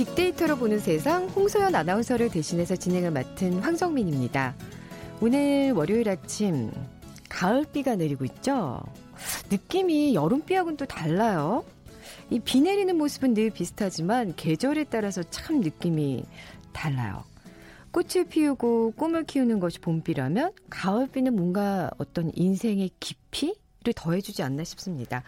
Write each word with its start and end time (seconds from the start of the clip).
빅데이터로 0.00 0.56
보는 0.56 0.78
세상 0.78 1.28
홍소연 1.28 1.74
아나운서를 1.74 2.30
대신해서 2.30 2.74
진행을 2.74 3.10
맡은 3.10 3.60
황정민입니다. 3.60 4.54
오늘 5.20 5.72
월요일 5.72 6.08
아침 6.08 6.70
가을비가 7.28 7.96
내리고 7.96 8.24
있죠? 8.24 8.80
느낌이 9.50 10.14
여름비하고는 10.14 10.78
또 10.78 10.86
달라요. 10.86 11.66
이 12.30 12.38
비 12.38 12.62
내리는 12.62 12.96
모습은 12.96 13.34
늘 13.34 13.50
비슷하지만 13.50 14.32
계절에 14.36 14.84
따라서 14.84 15.22
참 15.24 15.60
느낌이 15.60 16.24
달라요. 16.72 17.22
꽃을 17.90 18.24
피우고 18.30 18.92
꿈을 18.92 19.24
키우는 19.24 19.60
것이 19.60 19.80
봄비라면 19.80 20.52
가을비는 20.70 21.36
뭔가 21.36 21.90
어떤 21.98 22.32
인생의 22.34 22.92
깊이? 23.00 23.54
를 23.82 23.94
더해주지 23.94 24.42
않나 24.42 24.62
싶습니다. 24.64 25.22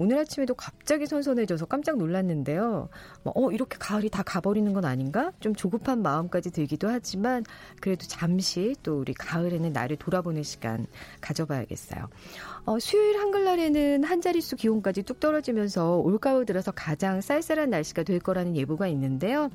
오늘 0.00 0.16
아침에도 0.16 0.54
갑자기 0.54 1.04
선선해져서 1.04 1.66
깜짝 1.66 1.98
놀랐는데요. 1.98 2.88
뭐, 3.22 3.34
어, 3.36 3.52
이렇게 3.52 3.76
가을이 3.78 4.08
다 4.08 4.22
가버리는 4.22 4.72
건 4.72 4.86
아닌가? 4.86 5.30
좀 5.40 5.54
조급한 5.54 6.00
마음까지 6.00 6.52
들기도 6.52 6.88
하지만 6.88 7.44
그래도 7.82 8.06
잠시 8.06 8.74
또 8.82 8.98
우리 9.00 9.12
가을에는 9.12 9.74
나를 9.74 9.98
돌아보는 9.98 10.42
시간 10.42 10.86
가져봐야겠어요. 11.20 12.08
어, 12.64 12.78
수요일 12.78 13.18
한글날에는 13.18 14.04
한 14.04 14.22
자릿수 14.22 14.56
기온까지 14.56 15.02
뚝 15.02 15.20
떨어지면서 15.20 15.96
올가을 15.96 16.46
들어서 16.46 16.70
가장 16.70 17.20
쌀쌀한 17.20 17.68
날씨가 17.68 18.02
될 18.02 18.20
거라는 18.20 18.56
예보가 18.56 18.88
있는데요. 18.88 19.50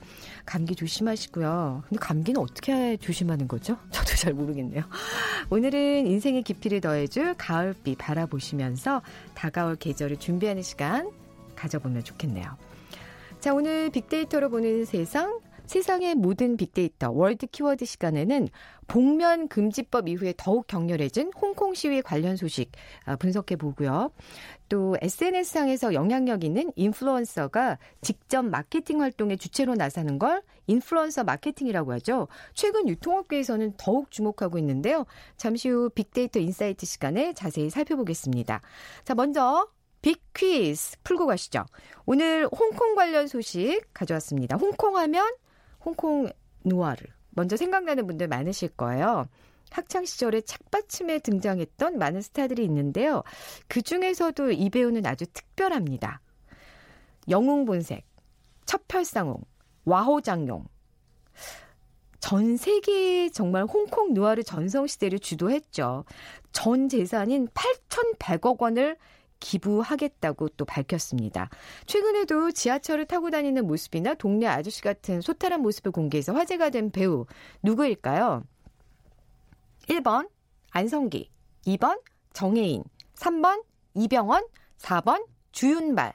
감기 0.45 0.75
조심하시고요. 0.75 1.86
근데 1.89 2.00
감기는 2.00 2.39
어떻게 2.39 2.97
조심하는 2.97 3.47
거죠? 3.47 3.80
저도 3.89 4.14
잘 4.16 4.34
모르겠네요. 4.34 4.84
오늘은 5.50 6.06
인생의 6.06 6.44
깊이를 6.44 6.81
더해줄 6.81 7.34
가을비 7.36 7.95
바라보 7.95 8.36
보시면서 8.36 9.02
다가올 9.34 9.75
계절을 9.75 10.17
준비 10.17 10.34
하는 10.44 10.61
시간 10.61 11.11
가져보면 11.55 12.03
좋겠네요. 12.03 12.45
자, 13.39 13.53
오늘 13.53 13.89
빅데이터로 13.89 14.50
보는 14.50 14.86
세상, 14.86 15.39
세상의 15.66 16.16
모든 16.16 16.58
빅데이터 16.58 17.11
월드 17.11 17.47
키워드 17.47 17.86
시간에는 17.86 18.47
복면 18.88 19.47
금지법 19.47 20.09
이후에 20.09 20.33
더욱 20.38 20.67
격렬해진 20.67 21.31
홍콩 21.39 21.73
시위 21.73 22.02
관련 22.02 22.38
소식 22.38 22.72
아, 23.06 23.16
분석해 23.16 23.56
보고요. 23.56 24.11
또 24.69 24.95
SNS상에서 25.02 25.94
영향력 25.94 26.44
있는 26.44 26.72
인플루언서가 26.75 27.78
직접 28.02 28.44
마케팅 28.44 29.02
활동의 29.02 29.38
주체로 29.38 29.75
나서는 29.75 30.19
걸 30.19 30.41
인플루언서 30.67 31.23
마케팅이라고 31.23 31.94
하죠. 31.94 32.28
최근 32.53 32.88
유통업계에서는 32.88 33.73
더욱 33.78 34.11
주목하고 34.11 34.58
있는데요. 34.59 35.06
잠시 35.38 35.69
후 35.69 35.89
빅데이터 35.89 36.39
인사이트 36.39 36.86
시간에 36.86 37.33
자세히 37.33 37.69
살펴보겠습니다. 37.69 38.61
자, 39.03 39.16
먼저 39.16 39.67
빅 40.06 40.22
퀴즈 40.36 40.98
풀고 41.03 41.25
가시죠. 41.25 41.66
오늘 42.06 42.48
홍콩 42.52 42.94
관련 42.94 43.25
소식 43.25 43.81
가져왔습니다. 43.92 44.56
홍콩 44.56 44.97
하면 44.97 45.34
홍콩 45.84 46.30
누아르. 46.64 47.08
먼저 47.31 47.58
생각나는 47.58 48.06
분들 48.06 48.28
많으실 48.28 48.70
거예요. 48.70 49.28
학창 49.72 50.06
시절에 50.06 50.42
책받침에 50.42 51.17
등장했던 51.20 51.97
많은 51.97 52.22
스타들이 52.22 52.64
있는데요. 52.66 53.23
그 53.67 53.81
중에서도 53.81 54.52
이 54.52 54.70
배우는 54.70 55.08
아주 55.08 55.25
특별합니다. 55.25 56.22
영웅본색, 57.28 58.06
첩혈상홍, 58.68 59.41
와호장용. 59.85 60.68
전 62.19 62.58
세계에 62.58 63.29
정말 63.29 63.63
홍콩 63.63 64.13
누아르 64.13 64.44
전성시대를 64.44 65.18
주도했죠. 65.18 66.06
전 66.52 66.90
재산인 66.90 67.47
8,100억 67.47 68.62
원을 68.62 68.97
기부하겠다고 69.45 70.50
또 70.50 70.66
밝혔습니다. 70.66 71.50
최근에도 71.85 72.51
지하철을 72.51 73.06
타고 73.06 73.29
다니는 73.29 73.67
모습이나 73.67 74.16
동네 74.16 74.47
아저씨 74.47 74.81
같은 74.81 75.22
소탈한 75.22 75.61
모습을 75.61 75.91
공개해서 75.91 76.33
화제가 76.33 76.72
된 76.72 76.89
배우 76.89 77.28
누구일까요? 77.61 78.44
1번 79.88 80.29
안성기, 80.72 81.29
2번 81.67 82.01
정혜인, 82.34 82.84
3번 83.16 83.63
이병헌, 83.94 84.45
4번 84.79 85.25
주윤발. 85.51 86.13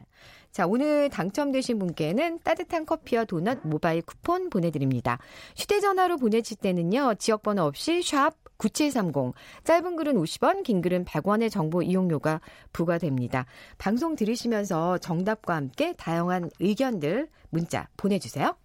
자, 0.51 0.67
오늘 0.67 1.09
당첨되신 1.09 1.79
분께는 1.79 2.41
따뜻한 2.43 2.85
커피와 2.85 3.25
도넛 3.25 3.61
모바일 3.63 4.03
쿠폰 4.03 4.51
보내드립니다. 4.51 5.19
휴대전화로 5.57 6.17
보내실 6.17 6.57
때는요, 6.57 7.15
지역번호 7.15 7.63
없이 7.63 8.03
샵 8.03 8.35
9730, 8.61 9.35
짧은 9.65 9.97
글은 9.97 10.15
50원, 10.15 10.63
긴 10.63 10.83
글은 10.83 11.05
100원의 11.07 11.51
정보 11.51 11.83
이용료가 11.83 12.41
부과됩니다. 12.73 13.47
방송 13.79 14.15
들으시면서 14.15 14.99
정답과 14.99 15.57
함께 15.57 15.95
다양한 15.95 16.51
의견들 16.61 17.29
문자 17.49 17.89
보내주세요. 17.97 18.60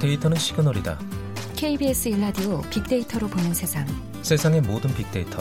데이터는 0.00 0.38
시그널이다. 0.38 0.98
KBS 1.56 2.08
일라디오 2.08 2.62
빅데이터로 2.70 3.28
보는 3.28 3.52
세상. 3.52 3.86
세상의 4.22 4.62
모든 4.62 4.92
빅데이터. 4.94 5.38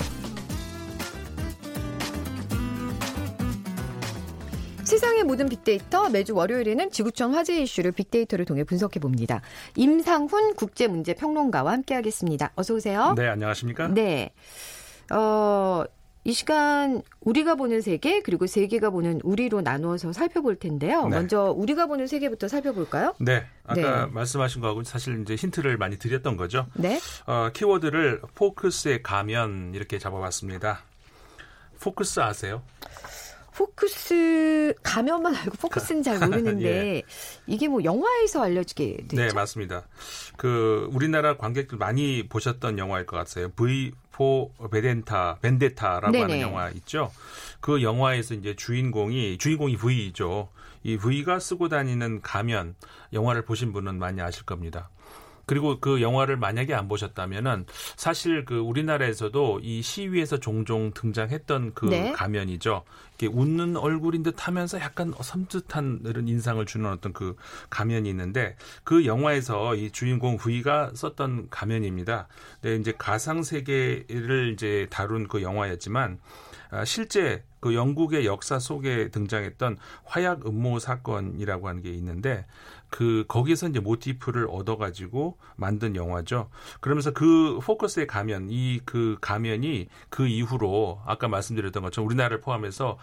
세상의 4.84 5.24
모든 5.24 5.48
빅데이터 5.48 6.10
매주 6.10 6.36
월요일에는 6.36 6.92
지구촌 6.92 7.34
화제 7.36 7.62
이슈를 7.62 7.94
빅데이터를 7.94 8.44
통해 8.44 8.66
분석해 8.66 9.00
봅니다. 9.00 9.42
임상훈 9.78 10.56
국제문제평론가와 10.56 11.72
함께하겠습니다. 11.72 12.52
어서 12.56 12.74
오세요. 12.74 13.14
네, 13.16 13.30
안녕하십니까? 13.30 13.88
네. 13.88 14.32
어, 15.12 15.84
이 16.26 16.34
시간 16.34 17.02
우리가 17.22 17.56
보는 17.56 17.82
세계 17.82 18.22
그리고 18.22 18.46
세계가 18.46 18.90
보는 18.90 19.22
우리로 19.24 19.62
나누어서 19.62 20.12
살펴볼 20.12 20.58
텐데요. 20.58 21.04
네. 21.08 21.16
먼저 21.16 21.46
우리가 21.56 21.88
보는 21.88 22.08
세계부터 22.08 22.48
살펴볼까요? 22.48 23.16
네. 23.20 23.46
아까 23.66 24.06
네. 24.06 24.12
말씀하신 24.12 24.62
거하고 24.62 24.84
사실 24.84 25.22
이제 25.22 25.36
힌트를 25.36 25.78
많이 25.78 25.98
드렸던 25.98 26.36
거죠. 26.36 26.68
네. 26.74 27.00
어, 27.26 27.50
키워드를 27.54 28.22
포크스의 28.36 29.02
가면 29.02 29.72
이렇게 29.76 29.98
잡아봤습니다. 29.98 30.84
포크스 31.80 32.20
아세요? 32.20 32.62
포크스 33.56 34.74
가면만 34.84 35.36
알고 35.36 35.58
포크스는 35.58 36.04
잘 36.04 36.20
모르는데 36.28 36.96
예. 36.98 37.04
이게 37.48 37.68
뭐 37.68 37.84
영화에서 37.84 38.44
알려지게 38.44 39.08
됐죠? 39.10 39.16
네, 39.16 39.34
맞습니다. 39.34 39.86
그 40.38 40.90
우리나라 40.94 41.36
관객들 41.38 41.78
많이 41.78 42.28
보셨던 42.28 42.78
영화일 42.78 43.06
것 43.06 43.18
같아요. 43.18 43.50
V 43.50 43.92
포 44.20 44.52
베덴타 44.70 45.38
벤데타라고 45.42 46.12
네네. 46.12 46.22
하는 46.22 46.42
영화 46.42 46.70
있죠. 46.72 47.10
그 47.62 47.82
영화에서 47.82 48.34
이제 48.34 48.54
주인공이 48.54 49.38
주인공이 49.38 49.78
V죠. 49.78 50.50
이 50.84 50.98
V가 50.98 51.40
쓰고 51.40 51.70
다니는 51.70 52.22
가면 52.22 52.76
영화를 53.14 53.44
보신 53.44 53.72
분은 53.72 53.98
많이 53.98 54.20
아실 54.20 54.44
겁니다. 54.44 54.90
그리고 55.50 55.80
그 55.80 56.00
영화를 56.00 56.38
만약에 56.38 56.76
안 56.76 56.88
보셨다면은 56.88 57.66
사실 57.96 58.46
그 58.46 58.60
우리나라에서도 58.60 59.62
이 59.64 59.82
시위에서 59.82 60.40
종종 60.40 60.92
등장했던 60.94 61.74
그 61.74 61.86
네. 61.86 62.12
가면이죠. 62.12 62.84
이게 63.16 63.26
웃는 63.26 63.76
얼굴인 63.76 64.22
듯 64.22 64.48
하면서 64.48 64.80
약간 64.80 65.12
섬뜩한 65.20 66.02
이런 66.06 66.28
인상을 66.28 66.64
주는 66.68 66.88
어떤 66.92 67.14
그 67.14 67.36
가면이 67.72 68.08
있는데 68.10 68.58
그 68.84 69.08
영화에서 69.08 69.74
이 69.74 69.90
주인공 69.90 70.38
부이가 70.38 70.92
썼던 70.94 71.48
가면입니다. 71.50 72.28
네, 72.62 72.76
이제 72.76 72.94
가상 72.96 73.42
세계를 73.42 74.52
이제 74.54 74.86
다룬 74.92 75.28
그 75.28 75.42
영화였지만 75.42 76.20
아, 76.22 76.49
실제 76.86 77.44
그 77.60 77.76
영국의 77.76 78.26
역사 78.26 78.58
속에 78.58 79.10
등장했던 79.10 79.78
화약 80.06 80.46
음모 80.48 80.80
사건이라고 80.80 81.68
하는 81.68 81.82
게 81.82 81.90
있는데 81.92 82.46
그 82.90 83.26
거기에서 83.28 83.68
이제 83.68 83.80
모티프를 83.80 84.48
얻어 84.50 84.78
가지고 84.78 85.38
만든 85.56 85.96
영화죠. 85.96 86.50
그러면서 86.80 87.12
그 87.12 87.60
포커스에 87.64 88.06
가면 88.08 88.48
이 88.50 88.80
그 88.86 89.18
가면이 89.22 89.88
그 90.10 90.28
이후로 90.28 91.02
아까 91.06 91.28
말씀드렸던 91.28 91.84
것처럼 91.84 92.08
우리나라를 92.08 92.42
포함해서 92.42 92.98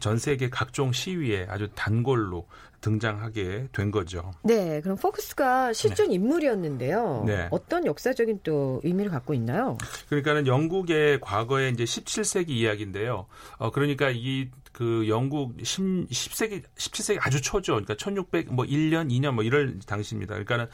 전 0.00 0.18
세계 0.18 0.50
각종 0.50 0.92
시위에 0.92 1.46
아주 1.48 1.68
단골로 1.74 2.46
등장하게 2.80 3.68
된 3.72 3.90
거죠. 3.90 4.32
네, 4.42 4.80
그럼 4.80 4.96
포커스가 4.96 5.72
실존 5.72 6.08
네. 6.08 6.14
인물이었는데요. 6.14 7.24
네. 7.26 7.48
어떤 7.50 7.86
역사적인 7.86 8.40
또 8.42 8.80
의미를 8.84 9.10
갖고 9.10 9.34
있나요? 9.34 9.76
그러니까는 10.08 10.46
영국의 10.46 11.20
과거에 11.20 11.68
이제 11.68 11.84
17세기 11.84 12.50
이야기인데요. 12.50 13.26
어 13.58 13.70
그러니까 13.70 14.10
이 14.10 14.50
그 14.72 15.08
영국 15.08 15.56
10, 15.62 16.08
10세기 16.08 16.62
17세기 16.76 17.18
아주 17.20 17.40
초죠. 17.42 17.72
그러니까 17.74 17.94
1600 17.96 18.52
뭐 18.52 18.64
1년, 18.64 19.10
2년 19.10 19.32
뭐 19.32 19.44
이럴 19.44 19.78
당시입니다. 19.80 20.34
그러니까는 20.34 20.66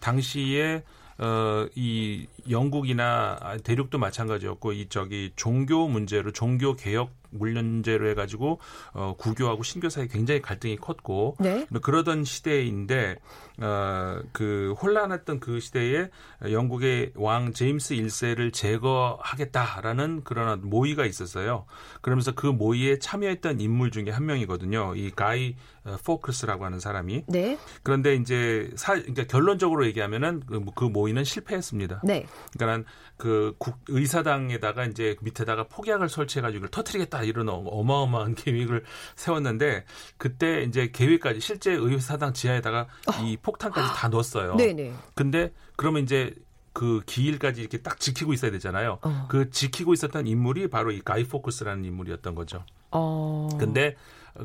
당시에 0.00 0.84
어, 1.18 1.66
이 1.74 2.26
영국이나 2.48 3.38
대륙도 3.62 3.98
마찬가지였고 3.98 4.72
이 4.72 4.86
저기 4.88 5.32
종교 5.36 5.86
문제로 5.88 6.32
종교 6.32 6.74
개혁 6.74 7.12
물련제로 7.30 8.08
해가지고 8.10 8.60
어, 8.92 9.14
구교하고 9.18 9.62
신교 9.62 9.88
사이 9.88 10.08
굉장히 10.08 10.40
갈등이 10.42 10.76
컸고 10.76 11.36
네. 11.40 11.66
그러던 11.82 12.24
시대인데 12.24 13.16
어, 13.58 14.20
그 14.32 14.74
혼란했던 14.80 15.40
그 15.40 15.60
시대에 15.60 16.08
영국의 16.42 17.12
왕 17.14 17.52
제임스 17.52 17.94
1세를 17.94 18.52
제거하겠다라는 18.52 20.24
그런 20.24 20.68
모의가 20.68 21.04
있었어요. 21.04 21.66
그러면서 22.00 22.32
그 22.32 22.46
모의에 22.46 22.98
참여했던 22.98 23.60
인물 23.60 23.90
중에 23.90 24.10
한 24.10 24.26
명이거든요. 24.26 24.94
이 24.96 25.10
가이 25.10 25.56
어, 25.84 25.96
포크스라고 26.04 26.64
하는 26.64 26.78
사람이. 26.78 27.24
네. 27.28 27.58
그런데 27.82 28.14
이제 28.14 28.70
사, 28.76 28.94
그러니까 28.94 29.24
결론적으로 29.24 29.86
얘기하면은 29.86 30.40
그, 30.46 30.62
그 30.74 30.84
모의는 30.84 31.24
실패했습니다. 31.24 32.02
네. 32.04 32.26
그러니까 32.58 32.90
그 33.16 33.54
국, 33.58 33.78
의사당에다가 33.88 34.84
이제 34.86 35.16
밑에다가 35.20 35.64
폭약을 35.64 36.08
설치해가지고 36.08 36.58
이걸 36.58 36.70
터트리겠다 36.70 37.19
이런 37.22 37.48
어, 37.48 37.54
어마어마한 37.54 38.34
계획을 38.34 38.84
세웠는데 39.16 39.84
그때 40.16 40.62
이제 40.62 40.90
계획까지 40.92 41.40
실제 41.40 41.72
의사당 41.72 42.32
지하에다가 42.32 42.86
어. 43.06 43.24
이 43.24 43.36
폭탄까지 43.36 43.94
다 43.94 44.08
넣었어요. 44.08 44.56
네네. 44.56 44.92
근데 45.14 45.52
그러면 45.76 46.02
이제 46.02 46.34
그 46.72 47.02
기일까지 47.06 47.60
이렇게 47.60 47.78
딱 47.78 47.98
지키고 47.98 48.32
있어야 48.32 48.50
되잖아요. 48.50 48.98
어. 49.02 49.26
그 49.28 49.50
지키고 49.50 49.92
있었던 49.92 50.26
인물이 50.26 50.68
바로 50.68 50.92
이 50.92 51.00
가이 51.00 51.24
포크스라는 51.24 51.84
인물이었던 51.84 52.34
거죠. 52.34 52.64
어. 52.90 53.48
근데 53.58 53.96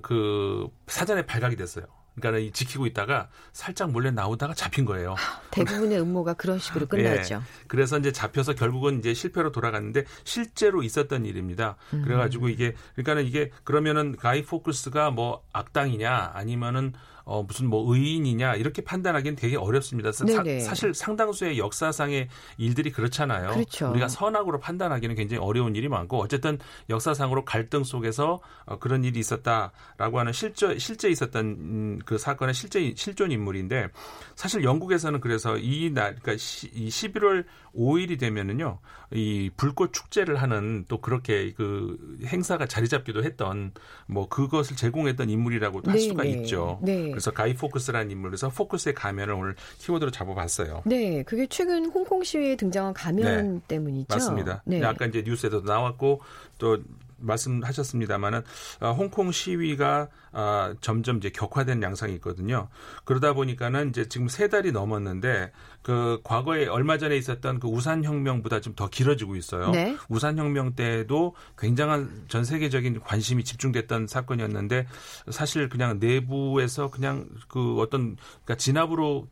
그 0.01 0.67
사전에 0.87 1.25
발각이 1.25 1.55
됐어요. 1.55 1.85
그러니까 2.15 2.51
지키고 2.53 2.85
있다가 2.85 3.29
살짝 3.51 3.91
몰래 3.91 4.11
나오다가 4.11 4.53
잡힌 4.53 4.85
거예요. 4.85 5.15
대부분의 5.51 5.99
음모가 6.01 6.33
그런 6.33 6.59
식으로 6.59 6.87
끝나죠. 6.87 7.39
네. 7.39 7.41
그래서 7.67 7.97
이제 7.97 8.11
잡혀서 8.11 8.55
결국은 8.55 8.99
이제 8.99 9.13
실패로 9.13 9.51
돌아갔는데 9.51 10.05
실제로 10.23 10.83
있었던 10.83 11.25
일입니다. 11.25 11.75
음. 11.93 12.03
그래가지고 12.03 12.49
이게 12.49 12.75
그러니까는 12.93 13.25
이게 13.25 13.51
그러면은 13.63 14.15
가이 14.15 14.43
포크스가 14.43 15.11
뭐 15.11 15.43
악당이냐 15.53 16.31
아니면은 16.33 16.93
어, 17.25 17.43
무슨 17.43 17.67
뭐 17.67 17.93
의인이냐 17.93 18.55
이렇게 18.55 18.83
판단하기는 18.83 19.35
되게 19.35 19.57
어렵습니다. 19.57 20.11
사, 20.11 20.25
사실 20.61 20.93
상당수의 20.93 21.57
역사상의 21.57 22.27
일들이 22.57 22.91
그렇잖아요. 22.91 23.49
그렇죠. 23.49 23.89
우리가 23.89 24.07
선악으로 24.07 24.59
판단하기는 24.59 25.15
굉장히 25.15 25.41
어려운 25.43 25.75
일이 25.75 25.89
많고 25.89 26.19
어쨌든 26.21 26.59
역사상으로 26.89 27.43
갈등 27.43 27.83
속에서 27.83 28.39
어, 28.65 28.77
그런 28.77 29.03
일이 29.03 29.19
있었다라고 29.19 30.19
하는 30.19 30.31
실제 30.33 30.77
실제 30.77 31.09
있었던 31.09 31.45
음, 31.45 31.99
그 32.05 32.17
사건의 32.19 32.53
실제 32.53 32.93
실존 32.95 33.31
인물인데 33.31 33.87
사실 34.35 34.63
영국에서는 34.63 35.19
그래서 35.19 35.57
이 35.57 35.89
날 35.95 36.15
그러니까 36.15 36.37
시, 36.37 36.67
이 36.73 36.89
11월 36.89 37.45
5일이 37.75 38.19
되면은요 38.19 38.79
이 39.11 39.49
불꽃 39.55 39.93
축제를 39.93 40.41
하는 40.41 40.85
또 40.87 40.99
그렇게 40.99 41.53
그 41.53 42.17
행사가 42.25 42.65
자리 42.65 42.87
잡기도 42.87 43.23
했던 43.23 43.71
뭐 44.07 44.27
그것을 44.27 44.75
제공했던 44.75 45.29
인물이라고도 45.29 45.91
할 45.91 45.97
네, 45.99 46.07
수가 46.07 46.23
네. 46.23 46.29
있죠. 46.31 46.79
네. 46.81 47.09
그래서 47.09 47.31
가이 47.31 47.53
포크스라는 47.53 48.11
인물 48.11 48.31
그래서 48.31 48.49
포크스의 48.49 48.95
가면을 48.95 49.33
오늘 49.33 49.55
키워드로 49.79 50.11
잡아봤어요. 50.11 50.83
네, 50.85 51.23
그게 51.23 51.47
최근 51.47 51.85
홍콩 51.85 52.23
시위에 52.23 52.55
등장한 52.55 52.93
가면 52.93 53.55
네, 53.55 53.61
때문이죠. 53.67 54.07
맞습니다. 54.09 54.63
네. 54.65 54.83
아까 54.83 55.05
이제 55.05 55.23
뉴스에도 55.25 55.61
나왔고 55.61 56.21
또 56.57 56.79
말씀하셨습니다마는 57.25 58.41
어, 58.81 58.91
홍콩 58.91 59.31
시위가 59.31 60.09
어, 60.31 60.73
점점 60.81 61.17
이제 61.17 61.29
격화된 61.29 61.81
양상이 61.81 62.13
있거든요. 62.15 62.67
그러다 63.05 63.33
보니까는 63.33 63.89
이제 63.89 64.07
지금 64.07 64.27
세 64.27 64.47
달이 64.47 64.71
넘었는데 64.73 65.51
그 65.81 66.19
과거에 66.23 66.67
얼마 66.67 66.97
전에 66.97 67.15
있었던 67.17 67.59
그 67.59 67.67
우산 67.67 68.03
혁명보다 68.03 68.61
좀 68.61 68.75
더 68.75 68.89
길어지고 68.89 69.35
있어요. 69.35 69.71
네. 69.71 69.95
우산 70.09 70.37
혁명 70.37 70.75
때도 70.75 71.33
굉장한 71.57 72.25
전 72.27 72.43
세계적인 72.43 72.99
관심이 72.99 73.43
집중됐던 73.43 74.07
사건이었는데 74.07 74.85
사실 75.31 75.69
그냥 75.69 75.97
내부에서 75.99 76.91
그냥 76.91 77.27
그 77.47 77.79
어떤 77.79 78.17
그러니까 78.43 78.55
진압으로 78.55 79.27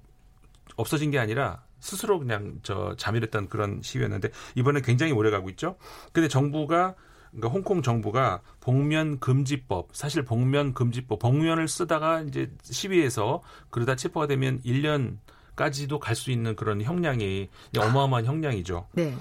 없어진 0.78 1.12
게 1.12 1.20
아니라 1.20 1.62
스스로 1.80 2.20
그냥 2.20 2.60
저 2.64 2.96
자멸했던 2.98 3.50
그런 3.50 3.82
시위였는데 3.84 4.30
이번에 4.56 4.80
굉장히 4.82 5.12
오래 5.12 5.30
가고 5.30 5.50
있죠. 5.50 5.76
근데 6.14 6.30
정부가 6.30 6.96
그러니까 7.36 7.50
홍콩 7.50 7.82
정부가 7.82 8.42
복면 8.60 9.20
금지법, 9.20 9.90
사실 9.94 10.24
복면 10.24 10.74
금지법, 10.74 11.20
복면을 11.20 11.68
쓰다가 11.68 12.22
이제 12.22 12.52
시위에서 12.62 13.42
그러다 13.70 13.96
체포가 13.96 14.28
되면 14.28 14.62
1년까지도 14.62 16.00
갈 16.00 16.16
수 16.16 16.32
있는 16.32 16.56
그런 16.56 16.82
형량이 16.82 17.50
어마어마한 17.78 18.26
형량이죠. 18.26 18.88
네. 18.94 19.16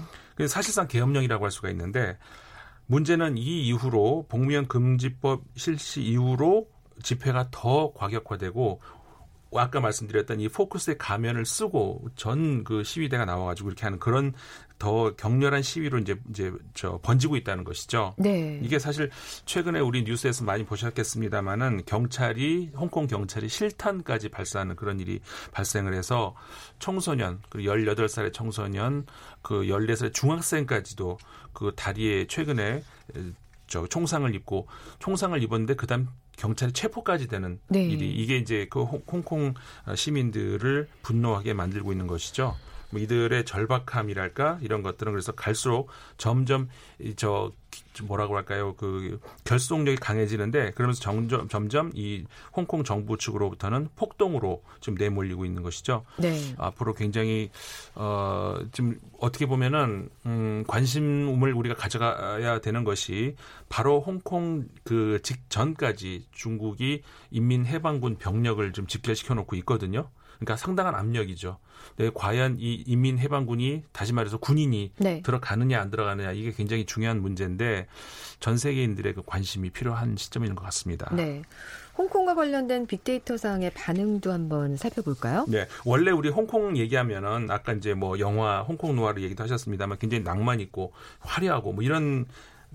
사실상 0.47 0.87
계엄령이라고 0.87 1.43
할 1.43 1.51
수가 1.51 1.69
있는데 1.71 2.17
문제는 2.87 3.37
이 3.37 3.67
이후로 3.67 4.27
복면 4.29 4.67
금지법 4.67 5.43
실시 5.55 6.01
이후로 6.01 6.67
집회가 7.01 7.47
더 7.51 7.93
과격화되고 7.93 8.81
아까 9.55 9.79
말씀드렸던 9.79 10.39
이 10.39 10.49
포커스의 10.49 10.97
가면을 10.97 11.45
쓰고 11.45 12.09
전 12.15 12.63
그 12.63 12.83
시위대가 12.83 13.25
나와가지고 13.25 13.69
이렇게 13.69 13.83
하는 13.83 13.99
그런 13.99 14.33
더 14.83 15.15
격렬한 15.15 15.61
시위로 15.61 15.99
이제 15.99 16.19
이제 16.29 16.51
저 16.73 16.99
번지고 17.01 17.37
있다는 17.37 17.63
것이죠. 17.63 18.15
네. 18.17 18.59
이게 18.61 18.79
사실 18.79 19.09
최근에 19.45 19.79
우리 19.79 20.03
뉴스에서 20.03 20.43
많이 20.43 20.65
보셨겠습니다만은 20.65 21.83
경찰이 21.85 22.71
홍콩 22.75 23.07
경찰이 23.07 23.47
실탄까지 23.47 24.27
발사하는 24.27 24.75
그런 24.75 24.99
일이 24.99 25.21
발생을 25.53 25.93
해서 25.93 26.35
청소년 26.79 27.39
그리고 27.47 27.71
18살의 27.71 28.33
청소년 28.33 29.05
그 29.41 29.61
14살 29.61 30.13
중학생까지도 30.13 31.17
그 31.53 31.71
다리에 31.77 32.27
최근에 32.27 32.83
저 33.67 33.87
총상을 33.87 34.35
입고 34.35 34.67
총상을 34.99 35.41
입었는데 35.41 35.75
그다음 35.75 36.09
경찰이 36.35 36.73
체포까지 36.73 37.29
되는 37.29 37.57
네. 37.69 37.85
일이 37.85 38.11
이게 38.11 38.35
이제 38.35 38.67
그 38.69 38.83
홍콩 38.83 39.53
시민들을 39.95 40.89
분노하게 41.03 41.53
만들고 41.53 41.93
있는 41.93 42.05
것이죠. 42.05 42.57
뭐 42.93 43.01
이들의 43.01 43.43
절박함이랄까 43.45 44.59
이런 44.61 44.83
것들은 44.83 45.11
그래서 45.11 45.31
갈수록 45.31 45.89
점점 46.17 46.69
저 47.15 47.51
뭐라고 48.03 48.35
할까요 48.37 48.75
그 48.75 49.19
결속력이 49.43 49.97
강해지는데 49.97 50.71
그러면서 50.71 51.01
점점 51.01 51.47
점점 51.47 51.91
이 51.95 52.23
홍콩 52.55 52.83
정부 52.83 53.17
측으로부터는 53.17 53.89
폭동으로 53.95 54.63
좀 54.79 54.95
내몰리고 54.95 55.45
있는 55.45 55.63
것이죠. 55.63 56.05
네. 56.17 56.53
앞으로 56.57 56.93
굉장히 56.93 57.49
어 57.95 58.59
지금 58.71 58.99
어떻게 59.19 59.47
보면은 59.47 60.09
음 60.25 60.63
관심을 60.67 61.53
우리가 61.53 61.75
가져가야 61.75 62.61
되는 62.61 62.83
것이 62.83 63.35
바로 63.69 64.01
홍콩 64.01 64.67
그 64.83 65.19
직전까지 65.23 66.27
중국이 66.31 67.01
인민해방군 67.31 68.17
병력을 68.17 68.71
좀 68.73 68.85
집결시켜 68.85 69.33
놓고 69.33 69.55
있거든요. 69.57 70.09
그러니까 70.43 70.57
상당한 70.57 70.95
압력이죠. 70.95 71.57
네, 71.97 72.11
과연 72.13 72.57
이 72.59 72.83
인민 72.85 73.17
해방군이 73.17 73.83
다시 73.91 74.13
말해서 74.13 74.37
군인이 74.37 74.91
네. 74.97 75.21
들어가느냐 75.21 75.79
안 75.79 75.89
들어가느냐 75.89 76.31
이게 76.31 76.51
굉장히 76.51 76.85
중요한 76.85 77.21
문제인데 77.21 77.87
전 78.39 78.57
세계인들의 78.57 79.13
그 79.13 79.21
관심이 79.25 79.69
필요한 79.69 80.15
시점인 80.17 80.55
것 80.55 80.63
같습니다. 80.65 81.13
네. 81.15 81.41
홍콩과 81.97 82.33
관련된 82.35 82.87
빅데이터 82.87 83.37
상의 83.37 83.71
반응도 83.71 84.31
한번 84.31 84.77
살펴볼까요? 84.77 85.45
네. 85.47 85.67
원래 85.85 86.11
우리 86.11 86.29
홍콩 86.29 86.75
얘기하면은 86.75 87.51
아까 87.51 87.73
이제 87.73 87.93
뭐 87.93 88.17
영화 88.19 88.61
홍콩 88.61 88.95
노아르 88.95 89.21
얘기도 89.21 89.43
하셨습니다만 89.43 89.99
굉장히 89.99 90.23
낭만 90.23 90.59
있고 90.59 90.91
화려하고 91.19 91.73
뭐 91.73 91.83
이런 91.83 92.25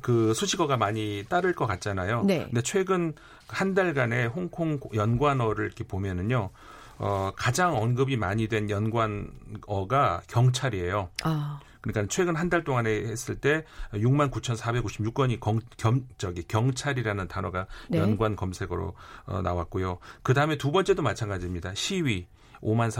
그 0.00 0.32
수식어가 0.34 0.76
많이 0.76 1.24
따를 1.28 1.52
것 1.52 1.66
같잖아요. 1.66 2.22
네. 2.22 2.44
근데 2.44 2.62
최근 2.62 3.14
한 3.48 3.74
달간의 3.74 4.28
홍콩 4.28 4.78
연관어를 4.94 5.66
이렇게 5.66 5.82
보면은요. 5.82 6.50
어, 6.98 7.30
가장 7.36 7.76
언급이 7.76 8.16
많이 8.16 8.48
된 8.48 8.70
연관어가 8.70 10.22
경찰이에요. 10.28 11.10
아. 11.24 11.60
그러니까 11.80 12.06
최근 12.12 12.34
한 12.36 12.48
달 12.48 12.64
동안에 12.64 12.90
했을 12.90 13.36
때 13.36 13.64
6만 13.92 14.30
9,456건이 14.30 15.38
경, 15.38 15.60
겸, 15.76 16.06
저기 16.16 16.42
경찰이라는 16.42 17.28
단어가 17.28 17.66
네. 17.88 17.98
연관 17.98 18.36
검색어로 18.36 18.94
어, 19.26 19.42
나왔고요. 19.42 19.98
그 20.22 20.32
다음에 20.32 20.56
두 20.56 20.72
번째도 20.72 21.02
마찬가지입니다. 21.02 21.74
시위. 21.74 22.26
5만 22.60 22.90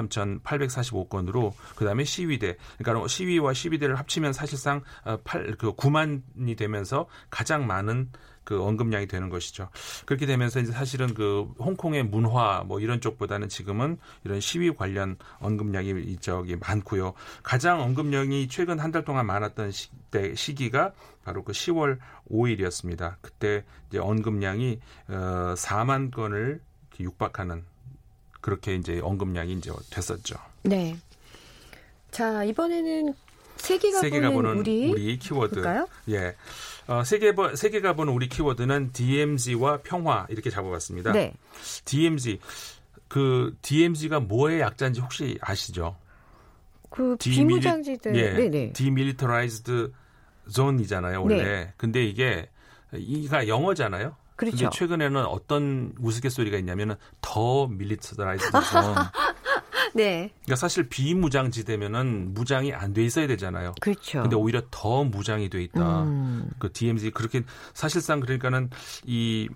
3,845건으로 0.45 1.52
그다음에 1.75 2.05
시위대 2.05 2.57
그러니까 2.78 3.09
시위와 3.09 3.55
시위대를 3.55 3.97
합치면 3.97 4.33
사실상 4.33 4.83
8, 5.25 5.50
어, 5.50 5.55
그 5.59 5.73
9만이 5.75 6.57
되면서 6.57 7.09
가장 7.28 7.67
많은 7.67 8.11
그 8.49 8.62
언급량이 8.64 9.07
되는 9.09 9.28
것이죠. 9.28 9.69
그렇게 10.07 10.25
되면서 10.25 10.59
이제 10.59 10.73
사실은 10.73 11.12
그 11.12 11.52
홍콩의 11.59 12.05
문화 12.05 12.64
뭐 12.67 12.81
이런 12.81 12.99
쪽보다는 13.02 13.50
지금은 13.50 13.99
이런 14.25 14.40
시위 14.40 14.75
관련 14.75 15.19
언급량이 15.40 16.17
저기 16.21 16.57
많고요. 16.57 17.12
가장 17.43 17.83
언급량이 17.83 18.49
최근 18.49 18.78
한 18.78 18.88
달 18.90 19.05
동안 19.05 19.26
많았던 19.26 19.71
시, 19.71 19.90
때 20.11 20.35
시기가 20.35 20.93
바로 21.26 21.45
그 21.45 21.52
10월 21.52 21.99
5일이었습니다. 22.31 23.17
그때 23.21 23.64
이제 23.90 23.99
언급량이 23.99 24.81
어 25.09 25.52
4만 25.55 26.11
건을 26.11 26.62
육박하는 26.99 27.64
그렇게 28.40 28.76
이제 28.76 28.99
언급량이 29.00 29.52
이제 29.52 29.71
됐었죠. 29.90 30.37
네. 30.62 30.97
자 32.11 32.45
이번에는 32.45 33.12
세계가, 33.59 34.00
세계가 34.00 34.31
보는, 34.31 34.43
보는 34.43 34.61
우리, 34.61 34.90
우리 34.90 35.19
키워드. 35.19 35.57
볼까요? 35.57 35.87
예. 36.09 36.35
어, 36.88 37.04
세계 37.04 37.35
세계가 37.54 37.92
보는 37.92 38.12
우리 38.12 38.28
키워드는 38.28 38.92
DMZ와 38.92 39.83
평화 39.83 40.26
이렇게 40.30 40.49
잡아봤습니다. 40.50 41.12
네. 41.12 41.35
DMZ 41.85 42.38
그 43.09 43.54
DMZ가 43.62 44.21
뭐의 44.21 44.61
약자인지 44.61 45.00
혹시 45.00 45.38
아시죠? 45.40 45.97
그 46.90 47.16
비무장지대 47.16 48.14
예, 48.14 48.33
네네. 48.33 48.73
Demilitarized 48.73 49.92
Zone이잖아요 50.50 51.23
원래. 51.23 51.42
네. 51.42 51.73
근데 51.76 52.04
이게 52.04 52.49
이가 52.95 53.47
영어잖아요. 53.47 54.16
그렇죠. 54.37 54.57
근데 54.57 54.71
최근에는 54.78 55.26
어떤 55.26 55.92
우스갯소리가 56.00 56.57
있냐면은 56.59 56.95
Demilitarized 57.21 58.50
Zone. 58.50 58.61
네. 59.99 60.31
그러니까 60.43 60.57
사실 60.57 60.88
비무장지대면은 60.88 62.33
무장이 62.35 62.73
안 62.73 62.93
돼 62.93 63.05
있어야 63.05 63.26
되잖아요. 63.26 63.75
그렇죠. 63.81 64.23
근데 64.23 64.35
오히려 64.37 64.62
더 64.71 65.05
무장이 65.05 65.50
돼 65.50 65.62
있다. 65.62 66.05
음. 66.05 66.49
그 66.59 66.73
DMZ 66.73 67.11
그렇게 67.11 67.43
사실상 67.75 68.21
그러니까는 68.21 68.71
이 69.05 69.49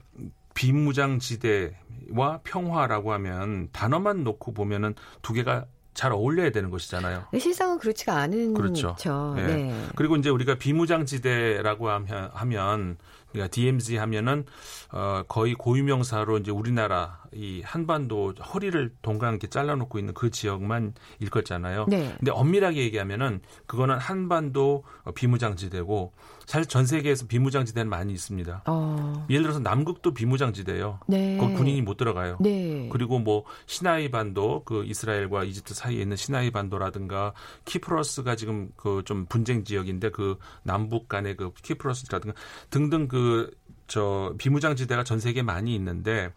비무장지대와 0.54 2.40
평화라고 2.44 3.12
하면 3.14 3.68
단어만 3.72 4.24
놓고 4.24 4.52
보면은 4.52 4.94
두 5.22 5.32
개가 5.32 5.64
잘 5.94 6.12
어울려야 6.12 6.50
되는 6.50 6.70
것이잖아요. 6.70 7.24
실상은 7.38 7.78
그렇지가 7.78 8.16
않은 8.16 8.54
그렇죠. 8.54 8.96
네. 9.36 9.46
네. 9.46 9.86
그리고 9.94 10.16
이제 10.16 10.30
우리가 10.30 10.54
비무장지대라고 10.56 11.90
하면, 11.90 12.30
하면 12.32 12.96
그러니까 13.30 13.50
DMZ 13.50 13.96
하면은 13.96 14.44
어 14.92 15.22
거의 15.28 15.54
고유명사로 15.54 16.38
이제 16.38 16.50
우리나라 16.50 17.20
이 17.34 17.62
한반도 17.64 18.32
허리를 18.32 18.94
동강 19.02 19.30
이렇게 19.30 19.46
잘라놓고 19.48 19.98
있는 19.98 20.14
그 20.14 20.30
지역만 20.30 20.94
일컫잖아요. 21.20 21.86
네. 21.88 22.14
근데 22.18 22.30
엄밀하게 22.30 22.82
얘기하면은 22.82 23.40
그거는 23.66 23.98
한반도 23.98 24.84
비무장지대고 25.14 26.12
사실 26.46 26.66
전 26.66 26.86
세계에서 26.86 27.26
비무장지대는 27.26 27.88
많이 27.88 28.12
있습니다. 28.12 28.64
어. 28.66 29.26
예를 29.30 29.42
들어서 29.42 29.60
남극도 29.60 30.12
비무장지대예요. 30.12 31.00
네. 31.06 31.36
거기 31.38 31.54
군인이 31.54 31.82
못 31.82 31.96
들어가요. 31.96 32.36
네. 32.40 32.88
그리고 32.92 33.18
뭐 33.18 33.44
시나이 33.66 34.10
반도 34.10 34.62
그 34.64 34.84
이스라엘과 34.84 35.44
이집트 35.44 35.72
사이에 35.74 36.02
있는 36.02 36.16
시나이 36.16 36.50
반도라든가 36.50 37.32
키프로스가 37.64 38.36
지금 38.36 38.70
그 38.76 39.02
좀 39.04 39.26
분쟁 39.26 39.64
지역인데 39.64 40.10
그 40.10 40.36
남북 40.62 41.08
간의 41.08 41.36
그 41.36 41.52
키프로스라든가 41.62 42.36
등등 42.70 43.08
그그 43.08 43.50
저 43.92 44.32
비무장지대가 44.38 45.04
전 45.04 45.20
세계에 45.20 45.42
많이 45.42 45.74
있는데 45.74 46.32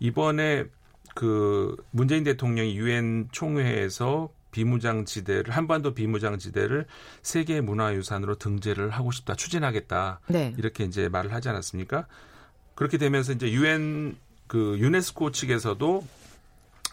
이번에 0.00 0.64
그 1.14 1.76
문재인 1.92 2.24
대통령이 2.24 2.76
유엔 2.76 3.28
총회에서 3.30 4.28
비무장지대를 4.50 5.54
한반도 5.54 5.94
비무장지대를 5.94 6.86
세계 7.22 7.60
문화유산으로 7.60 8.38
등재를 8.38 8.90
하고 8.90 9.12
싶다 9.12 9.36
추진하겠다 9.36 10.18
네. 10.26 10.52
이렇게 10.58 10.82
이제 10.82 11.08
말을 11.08 11.32
하지 11.32 11.48
않았습니까? 11.48 12.08
그렇게 12.74 12.98
되면서 12.98 13.34
이제 13.34 13.52
유엔 13.52 14.16
그 14.48 14.76
유네스코 14.80 15.30
측에서도 15.30 16.04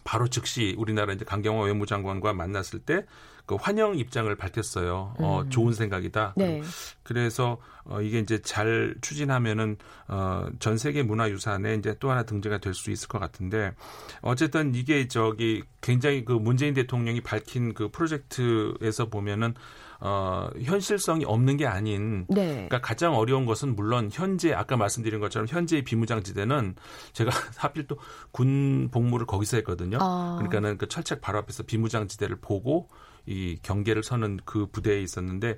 바로 0.04 0.28
즉시 0.28 0.76
우리나라 0.78 1.14
이제 1.14 1.26
강경화 1.26 1.64
외무장관과 1.66 2.34
만났을 2.34 2.78
때 2.78 3.04
그 3.46 3.56
환영 3.56 3.98
입장을 3.98 4.34
밝혔어요. 4.36 5.16
어, 5.20 5.42
음. 5.42 5.50
좋은 5.50 5.74
생각이다. 5.74 6.34
네. 6.38 6.62
그래서 7.04 7.58
어, 7.84 8.02
이게 8.02 8.20
이제 8.20 8.42
잘 8.42 8.96
추진하면은 9.02 9.78
어, 10.08 10.46
전 10.60 10.78
세계 10.78 11.04
문화유산에 11.04 11.76
이제 11.76 11.96
또 12.00 12.10
하나 12.10 12.24
등재가 12.24 12.60
될 12.60 12.74
수 12.74 12.90
있을 12.92 13.08
것 13.08 13.20
같은데 13.20 13.74
어쨌든 14.22 14.74
이게 14.76 15.08
저기 15.08 15.64
굉장히 15.82 16.24
그 16.26 16.32
문재인 16.34 16.74
대통령이 16.74 17.22
밝힌 17.22 17.74
그 17.74 17.90
프로젝트에서 17.90 19.10
보면은 19.10 19.54
어, 20.00 20.50
현실성이 20.62 21.24
없는 21.24 21.56
게 21.58 21.66
아닌. 21.66 22.26
네. 22.30 22.54
그러니까 22.54 22.82
가장 22.82 23.16
어려운 23.16 23.46
것은 23.46 23.76
물론 23.76 24.10
현재 24.12 24.52
아까 24.54 24.76
말씀드린 24.76 25.20
것처럼 25.22 25.48
현재의 25.48 25.84
비무장지대는 25.84 26.76
제가 27.14 27.32
하필 27.58 27.88
또 27.88 27.98
군 28.32 28.90
복무를 28.92 29.26
거기서 29.26 29.58
했거든요. 29.58 29.98
아. 30.02 30.36
그러니까는 30.40 30.78
그 30.78 30.88
철책 30.88 31.22
바로 31.22 31.40
앞에서 31.40 31.64
비무장지대를 31.64 32.38
보고 32.42 32.90
이 33.26 33.58
경계를 33.62 34.04
서는 34.04 34.40
그 34.46 34.68
부대에 34.68 35.02
있었는데 35.02 35.58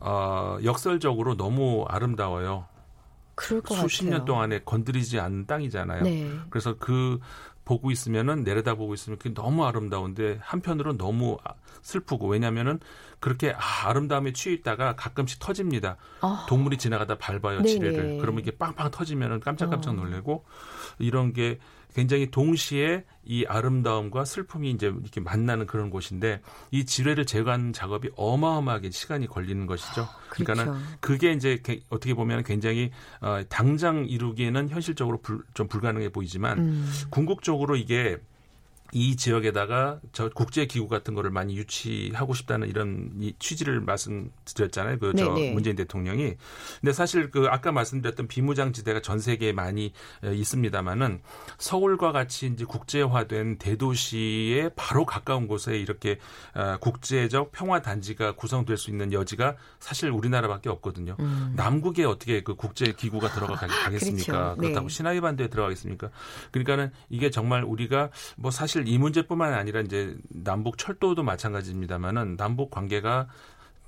어, 0.00 0.58
역설적으로 0.64 1.36
너무 1.36 1.84
아름다워요. 1.88 2.66
수십 3.74 4.04
같아요. 4.04 4.18
년 4.18 4.24
동안에 4.26 4.60
건드리지 4.64 5.18
않는 5.18 5.46
땅이잖아요. 5.46 6.02
네. 6.02 6.30
그래서 6.50 6.76
그 6.78 7.18
보고 7.64 7.90
있으면은 7.90 8.42
내려다 8.42 8.74
보고 8.74 8.94
있으면 8.94 9.18
그게 9.18 9.32
너무 9.32 9.64
아름다운데 9.64 10.38
한편으로는 10.42 10.98
너무 10.98 11.38
슬프고 11.82 12.26
왜냐면은 12.28 12.80
그렇게 13.20 13.52
아, 13.52 13.88
아름다움에 13.88 14.32
취해 14.32 14.54
있다가 14.56 14.96
가끔씩 14.96 15.38
터집니다. 15.38 15.96
아. 16.20 16.46
동물이 16.48 16.78
지나가다 16.78 17.16
밟아요, 17.16 17.62
지뢰를. 17.62 18.18
그러면 18.18 18.40
이게 18.40 18.50
빵빵 18.50 18.90
터지면은 18.90 19.40
깜짝깜짝 19.40 19.92
어. 19.92 19.94
놀래고 19.94 20.44
이런 20.98 21.32
게 21.32 21.58
굉장히 21.94 22.30
동시에 22.30 23.04
이 23.24 23.44
아름다움과 23.46 24.24
슬픔이 24.24 24.70
이제 24.70 24.86
이렇게 24.86 25.20
만나는 25.20 25.66
그런 25.66 25.90
곳인데 25.90 26.40
이 26.70 26.84
지뢰를 26.84 27.26
제거하는 27.26 27.72
작업이 27.72 28.10
어마어마하게 28.16 28.90
시간이 28.90 29.26
걸리는 29.26 29.66
것이죠. 29.66 30.08
그렇죠. 30.28 30.44
그러니까는 30.44 30.80
그게 31.00 31.32
이제 31.32 31.60
어떻게 31.90 32.14
보면 32.14 32.42
굉장히 32.44 32.90
어, 33.20 33.40
당장 33.48 34.06
이루기에는 34.06 34.68
현실적으로 34.68 35.20
불, 35.20 35.42
좀 35.54 35.68
불가능해 35.68 36.10
보이지만 36.10 36.58
음. 36.58 36.90
궁극적으로 37.10 37.76
이게 37.76 38.18
이 38.92 39.16
지역에다가 39.16 40.00
저 40.12 40.28
국제 40.30 40.66
기구 40.66 40.88
같은 40.88 41.14
거를 41.14 41.30
많이 41.30 41.56
유치하고 41.56 42.34
싶다는 42.34 42.68
이런 42.68 43.12
이 43.20 43.32
취지를 43.38 43.80
말씀드렸잖아요. 43.80 44.98
그 44.98 45.12
저 45.20 45.30
문재인 45.30 45.76
대통령이. 45.76 46.36
근데 46.80 46.92
사실 46.92 47.30
그 47.30 47.46
아까 47.50 47.72
말씀드렸던 47.72 48.26
비무장지대가 48.28 49.00
전 49.00 49.18
세계에 49.20 49.52
많이 49.52 49.92
있습니다만은 50.24 51.20
서울과 51.58 52.12
같이 52.12 52.46
이제 52.46 52.64
국제화된 52.64 53.58
대도시에 53.58 54.70
바로 54.76 55.04
가까운 55.04 55.46
곳에 55.46 55.76
이렇게 55.76 56.18
어, 56.54 56.78
국제적 56.80 57.52
평화 57.52 57.82
단지가 57.82 58.34
구성될 58.34 58.76
수 58.76 58.90
있는 58.90 59.12
여지가 59.12 59.56
사실 59.78 60.10
우리나라밖에 60.10 60.68
없거든요. 60.70 61.16
음. 61.20 61.52
남국에 61.56 62.04
어떻게 62.04 62.42
그 62.42 62.54
국제 62.54 62.92
기구가 62.92 63.28
들어가겠습니까? 63.30 64.54
그렇죠. 64.56 64.56
그렇다고 64.56 64.88
네. 64.88 64.94
시나이 64.94 65.20
반도에 65.20 65.48
들어가겠습니까? 65.48 66.10
그러니까는 66.50 66.92
이게 67.08 67.30
정말 67.30 67.64
우리가 67.64 68.10
뭐 68.36 68.50
사실 68.50 68.79
사실 68.80 68.92
이 68.92 68.98
문제뿐만 68.98 69.54
아니라 69.54 69.80
이제 69.80 70.16
남북 70.28 70.78
철도도 70.78 71.22
마찬가지입니다만은 71.22 72.36
남북 72.36 72.70
관계가 72.70 73.28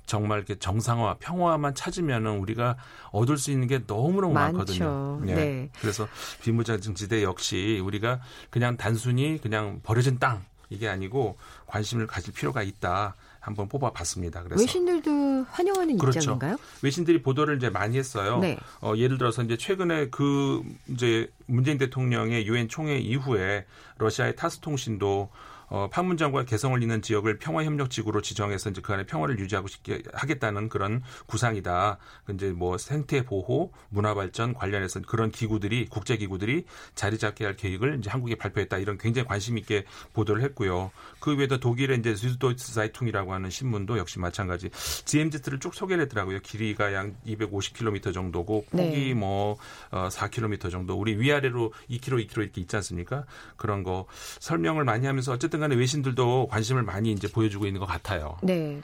정말 0.05 0.39
이렇게 0.39 0.55
정상화, 0.55 1.15
평화만 1.19 1.75
찾으면은 1.75 2.39
우리가 2.39 2.77
얻을 3.11 3.37
수 3.37 3.51
있는 3.51 3.67
게 3.67 3.81
너무너무 3.87 4.33
많죠. 4.33 4.57
많거든요. 4.57 5.19
네. 5.23 5.35
네. 5.35 5.69
그래서 5.79 6.07
비무장지대 6.41 7.23
역시 7.23 7.81
우리가 7.83 8.19
그냥 8.49 8.75
단순히 8.75 9.39
그냥 9.41 9.79
버려진 9.83 10.19
땅 10.19 10.43
이게 10.73 10.87
아니고 10.87 11.37
관심을 11.67 12.07
가질 12.07 12.33
필요가 12.33 12.63
있다. 12.63 13.15
한번 13.39 13.67
뽑아봤습니다. 13.67 14.41
그래서 14.43 14.61
외신들도 14.61 15.45
환영하는 15.51 15.97
그렇죠. 15.97 16.19
입장인가요? 16.19 16.55
외신들이 16.81 17.21
보도를 17.21 17.57
이제 17.57 17.69
많이 17.69 17.97
했어요. 17.97 18.39
네. 18.39 18.57
어, 18.79 18.93
예를 18.95 19.17
들어서 19.17 19.43
이제 19.43 19.57
최근에 19.57 20.09
그 20.11 20.63
이제 20.87 21.29
문재인 21.45 21.77
대통령의 21.77 22.47
유엔 22.47 22.69
총회 22.69 22.97
이후에 22.97 23.65
러시아의 23.97 24.37
타스 24.37 24.59
통신도 24.59 25.29
어, 25.73 25.89
판문점과 25.89 26.45
개성을 26.45 26.79
잇는 26.83 27.01
지역을 27.01 27.39
평화협력지구로 27.39 28.21
지정해서 28.21 28.69
이제 28.69 28.79
그 28.79 28.93
안에 28.93 29.07
평화를 29.07 29.39
유지하고 29.39 29.67
싶게 29.67 30.03
하겠다는 30.13 30.69
그런 30.69 31.01
구상이다. 31.25 31.97
이제 32.29 32.51
뭐 32.51 32.77
생태 32.77 33.25
보호, 33.25 33.71
문화 33.89 34.13
발전 34.13 34.53
관련해서 34.53 35.01
그런 35.01 35.31
기구들이 35.31 35.87
국제 35.89 36.15
기구들이 36.15 36.65
자리 36.93 37.17
잡게 37.17 37.45
할 37.45 37.55
계획을 37.55 37.97
이제 37.97 38.11
한국에 38.11 38.35
발표했다. 38.35 38.77
이런 38.77 38.99
굉장히 38.99 39.27
관심 39.27 39.57
있게 39.57 39.85
보도를 40.13 40.43
했고요. 40.43 40.91
그 41.19 41.35
외에도 41.35 41.59
독일의 41.59 41.97
이제 41.97 42.15
스위드도이츠 42.15 42.71
사이퉁이라고 42.71 43.33
하는 43.33 43.49
신문도 43.49 43.97
역시 43.97 44.19
마찬가지. 44.19 44.69
GMZ를 45.05 45.59
쭉 45.59 45.73
소개를 45.73 46.03
했더라고요. 46.03 46.41
길이가 46.41 46.93
약 46.93 47.09
250km 47.25 48.13
정도고 48.13 48.65
폭이 48.69 49.07
네. 49.07 49.13
뭐 49.15 49.57
어, 49.89 50.07
4km 50.09 50.69
정도. 50.69 50.99
우리 50.99 51.19
위아래로 51.19 51.73
2km, 51.89 52.27
2km 52.27 52.41
이렇게 52.43 52.61
있지 52.61 52.75
않습니까? 52.75 53.25
그런 53.57 53.81
거 53.81 54.05
설명을 54.39 54.83
많이 54.83 55.07
하면서 55.07 55.31
어쨌든 55.31 55.62
간에 55.63 55.75
외신들도 55.75 56.47
관심을 56.47 56.83
많이 56.83 57.11
이제 57.11 57.27
보여주고 57.27 57.65
있는 57.65 57.79
것 57.79 57.85
같아요. 57.85 58.37
네. 58.43 58.81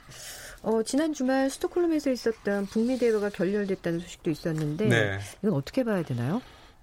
어, 0.62 0.82
지난 0.82 1.12
주말 1.12 1.48
스톡홀름에서 1.48 2.10
있었던 2.10 2.66
북미 2.66 2.98
대화가 2.98 3.30
결렬됐다는 3.30 4.00
소식도 4.00 4.30
있었는데 4.30 4.88
네. 4.88 5.18
이건 5.42 5.54
어떻게 5.54 5.84
봐야 5.84 6.02
되나요? 6.02 6.42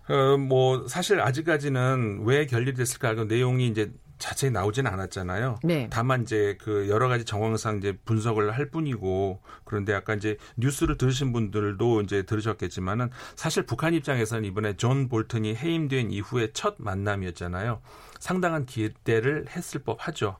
어, 0.09 0.37
뭐 0.37 0.87
사실 0.87 1.19
아직까지는 1.19 2.23
왜 2.23 2.45
결렬됐을까 2.45 3.15
그 3.15 3.21
내용이 3.23 3.67
이제 3.67 3.91
자세히 4.17 4.51
나오지는 4.51 4.91
않았잖아요. 4.91 5.59
네. 5.63 5.87
다만 5.91 6.23
이제 6.23 6.57
그 6.61 6.87
여러 6.89 7.07
가지 7.07 7.25
정황상 7.25 7.77
이제 7.77 7.97
분석을 8.05 8.51
할 8.51 8.69
뿐이고 8.69 9.41
그런데 9.63 9.93
약간 9.93 10.17
이제 10.17 10.37
뉴스를 10.57 10.97
들으신 10.97 11.33
분들도 11.33 12.01
이제 12.01 12.23
들으셨겠지만은 12.23 13.09
사실 13.35 13.65
북한 13.65 13.93
입장에서는 13.93 14.45
이번에 14.45 14.75
존 14.77 15.09
볼튼이 15.09 15.55
해임된 15.55 16.11
이후에 16.11 16.49
첫 16.53 16.75
만남이었잖아요. 16.77 17.81
상당한 18.19 18.65
기대를 18.65 19.45
했을 19.49 19.81
법하죠. 19.83 20.37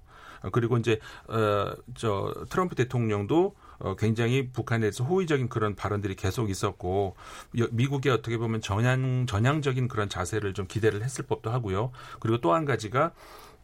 그리고 0.52 0.78
이제 0.78 1.00
어저 1.28 2.46
트럼프 2.50 2.76
대통령도 2.76 3.56
어, 3.80 3.96
굉장히 3.96 4.50
북한에 4.52 4.82
대해서 4.82 5.04
호의적인 5.04 5.50
그런 5.50 5.76
발언들이 5.76 6.16
계속 6.16 6.50
있었고 6.50 7.16
미국이 7.72 8.10
어떻게 8.10 8.38
보면 8.38 8.62
전향 8.62 9.26
전향적인 9.28 9.88
그런 9.88 10.10
자세를 10.10 10.54
좀 10.54 10.68
기대를 10.68 11.04
했을 11.04 11.26
법도 11.26 11.52
하고요. 11.52 11.92
그리고 12.20 12.40
또 12.40 12.54
한 12.54 12.66
가지가 12.66 13.12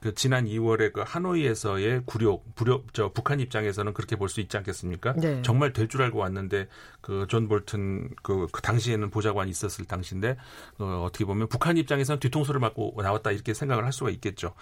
그 0.03 0.13
지난 0.13 0.45
2월에 0.45 0.91
그 0.91 1.01
하노이에서의 1.05 2.01
굴욕, 2.05 2.55
불욕, 2.55 2.93
저 2.93 3.13
북한 3.13 3.39
입장에서는 3.39 3.93
그렇게 3.93 4.17
볼 4.17 4.27
수 4.27 4.41
있지 4.41 4.57
않겠습니까? 4.57 5.13
네. 5.13 5.41
정말 5.43 5.71
될 5.71 5.87
줄 5.87 6.01
알고 6.01 6.19
왔는데 6.19 6.67
그 6.99 7.25
존 7.29 7.47
볼튼 7.47 8.09
그, 8.21 8.47
그 8.51 8.61
당시에는 8.61 9.09
보좌관이 9.09 9.49
있었을 9.49 9.85
당시인데 9.85 10.35
어, 10.79 11.05
어떻게 11.07 11.23
보면 11.23 11.47
북한 11.47 11.77
입장에서는 11.77 12.19
뒤통수를 12.19 12.59
맞고 12.59 12.95
나왔다 13.01 13.31
이렇게 13.31 13.53
생각을 13.53 13.85
할 13.85 13.93
수가 13.93 14.09
있겠죠. 14.09 14.53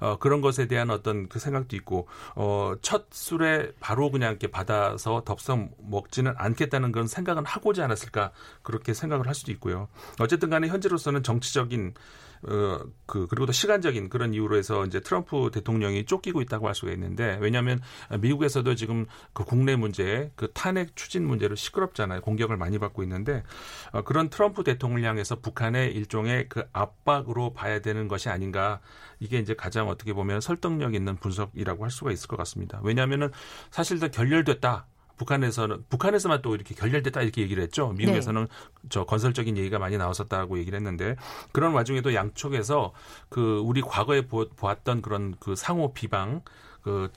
어, 0.00 0.18
그런 0.18 0.40
것에 0.40 0.66
대한 0.66 0.90
어떤 0.90 1.28
그 1.28 1.38
생각도 1.38 1.76
있고 1.76 2.08
어, 2.34 2.74
첫 2.82 3.06
술에 3.12 3.70
바로 3.78 4.10
그냥 4.10 4.30
이렇게 4.30 4.48
받아서 4.48 5.22
덥석 5.24 5.70
먹지는 5.78 6.34
않겠다는 6.36 6.90
그런 6.90 7.06
생각은 7.06 7.44
하고자 7.46 7.84
않았을까 7.84 8.32
그렇게 8.62 8.94
생각을 8.94 9.28
할 9.28 9.34
수도 9.36 9.52
있고요. 9.52 9.86
어쨌든 10.18 10.50
간에 10.50 10.66
현재로서는 10.66 11.22
정치적인 11.22 11.94
어, 12.42 12.78
그 13.06 13.26
그리고 13.26 13.46
또 13.46 13.52
시간적인 13.52 14.08
그런 14.10 14.32
이유로 14.32 14.56
해서 14.56 14.84
이제 14.88 15.00
트럼프 15.00 15.50
대통령이 15.52 16.04
쫓기고 16.04 16.42
있다고 16.42 16.66
할 16.66 16.74
수가 16.74 16.92
있는데 16.92 17.38
왜냐하면 17.40 17.80
미국에서도 18.18 18.74
지금 18.74 19.06
그 19.32 19.44
국내 19.44 19.76
문제, 19.76 20.32
그 20.34 20.50
탄핵 20.52 20.96
추진 20.96 21.26
문제로 21.26 21.54
시끄럽잖아요. 21.54 22.20
공격을 22.22 22.56
많이 22.56 22.78
받고 22.78 23.02
있는데 23.04 23.44
어, 23.92 24.02
그런 24.02 24.28
트럼프 24.28 24.64
대통령을 24.64 25.08
향해서 25.08 25.36
북한의 25.40 25.92
일종의 25.92 26.48
그 26.48 26.64
압박으로 26.72 27.52
봐야 27.52 27.80
되는 27.80 28.08
것이 28.08 28.28
아닌가. 28.28 28.80
이게 29.20 29.38
이제 29.38 29.54
가장 29.54 29.88
어떻게 29.88 30.12
보면 30.12 30.40
설득력 30.40 30.94
있는 30.94 31.16
분석이라고 31.16 31.84
할 31.84 31.90
수가 31.90 32.12
있을 32.12 32.28
것 32.28 32.36
같습니다. 32.36 32.80
왜냐하면은 32.82 33.30
사실 33.70 33.98
다 33.98 34.08
결렬됐다. 34.08 34.86
북한에서는 35.18 35.84
북한에서만 35.90 36.42
또 36.42 36.54
이렇게 36.54 36.74
결렬됐다 36.74 37.22
이렇게 37.22 37.42
얘기를 37.42 37.62
했죠. 37.62 37.92
미국에서는 37.92 38.42
네. 38.42 38.88
저 38.88 39.04
건설적인 39.04 39.56
얘기가 39.56 39.78
많이 39.78 39.98
나왔었다고 39.98 40.58
얘기를 40.58 40.76
했는데 40.78 41.16
그런 41.52 41.72
와중에도 41.72 42.14
양쪽에서 42.14 42.92
그 43.28 43.60
우리 43.64 43.82
과거에 43.82 44.26
보, 44.26 44.48
보았던 44.48 45.02
그런 45.02 45.34
그 45.38 45.54
상호 45.56 45.92
비방 45.92 46.42
그 46.82 47.10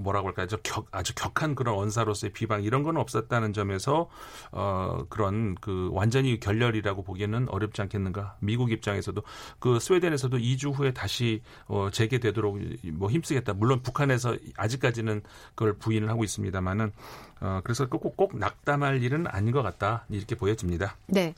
뭐라고 0.00 0.28
할까요? 0.28 0.46
저 0.48 0.56
격, 0.58 0.88
아주 0.90 1.14
격한 1.14 1.54
그런 1.54 1.76
원사로서의 1.76 2.32
비방 2.32 2.64
이런 2.64 2.82
건 2.82 2.96
없었다는 2.96 3.52
점에서 3.52 4.08
어 4.50 5.04
그런 5.08 5.54
그 5.60 5.88
완전히 5.92 6.40
결렬이라고 6.40 7.04
보기에는 7.04 7.48
어렵지 7.48 7.80
않겠는가? 7.82 8.36
미국 8.40 8.72
입장에서도 8.72 9.22
그 9.60 9.78
스웨덴에서도 9.78 10.36
2주 10.36 10.74
후에 10.74 10.92
다시 10.92 11.42
어 11.66 11.90
재개되도록 11.92 12.58
뭐 12.94 13.08
힘쓰겠다. 13.08 13.52
물론 13.54 13.82
북한에서 13.82 14.36
아직까지는 14.56 15.22
그걸 15.54 15.74
부인을 15.74 16.08
하고 16.10 16.24
있습니다만은 16.24 16.92
어 17.40 17.60
그래서 17.62 17.86
꼭 17.88 18.16
꼭 18.16 18.36
낙담할 18.36 19.02
일은 19.02 19.26
아닌 19.28 19.52
것 19.52 19.62
같다 19.62 20.06
이렇게 20.08 20.34
보여집니다. 20.34 20.96
네. 21.06 21.34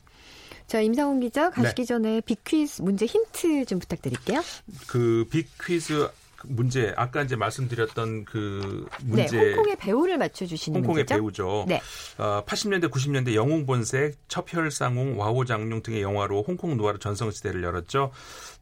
자, 0.65 0.81
임상훈 0.81 1.19
기자 1.19 1.49
가시기 1.49 1.81
네. 1.81 1.85
전에 1.85 2.21
빅퀴즈 2.21 2.81
문제 2.83 3.05
힌트 3.05 3.65
좀 3.65 3.79
부탁드릴게요. 3.79 4.41
그 4.87 5.25
빅퀴즈 5.29 6.09
문제 6.45 6.93
아까 6.95 7.21
이제 7.21 7.35
말씀드렸던 7.35 8.25
그 8.25 8.87
문제 9.03 9.37
네, 9.37 9.53
홍콩의 9.55 9.75
배우를 9.77 10.17
맞춰 10.17 10.45
주시는 10.45 10.79
홍콩의 10.79 11.03
문제죠? 11.03 11.15
배우죠. 11.15 11.65
네. 11.67 11.81
어, 12.17 12.43
80년대 12.45 12.89
90년대 12.89 13.35
영웅 13.35 13.65
본색, 13.65 14.17
첩혈상웅, 14.27 15.19
와호장룡 15.19 15.83
등의 15.83 16.01
영화로 16.01 16.43
홍콩 16.43 16.77
노아르 16.77 16.99
전성시대를 16.99 17.63
열었죠. 17.63 18.11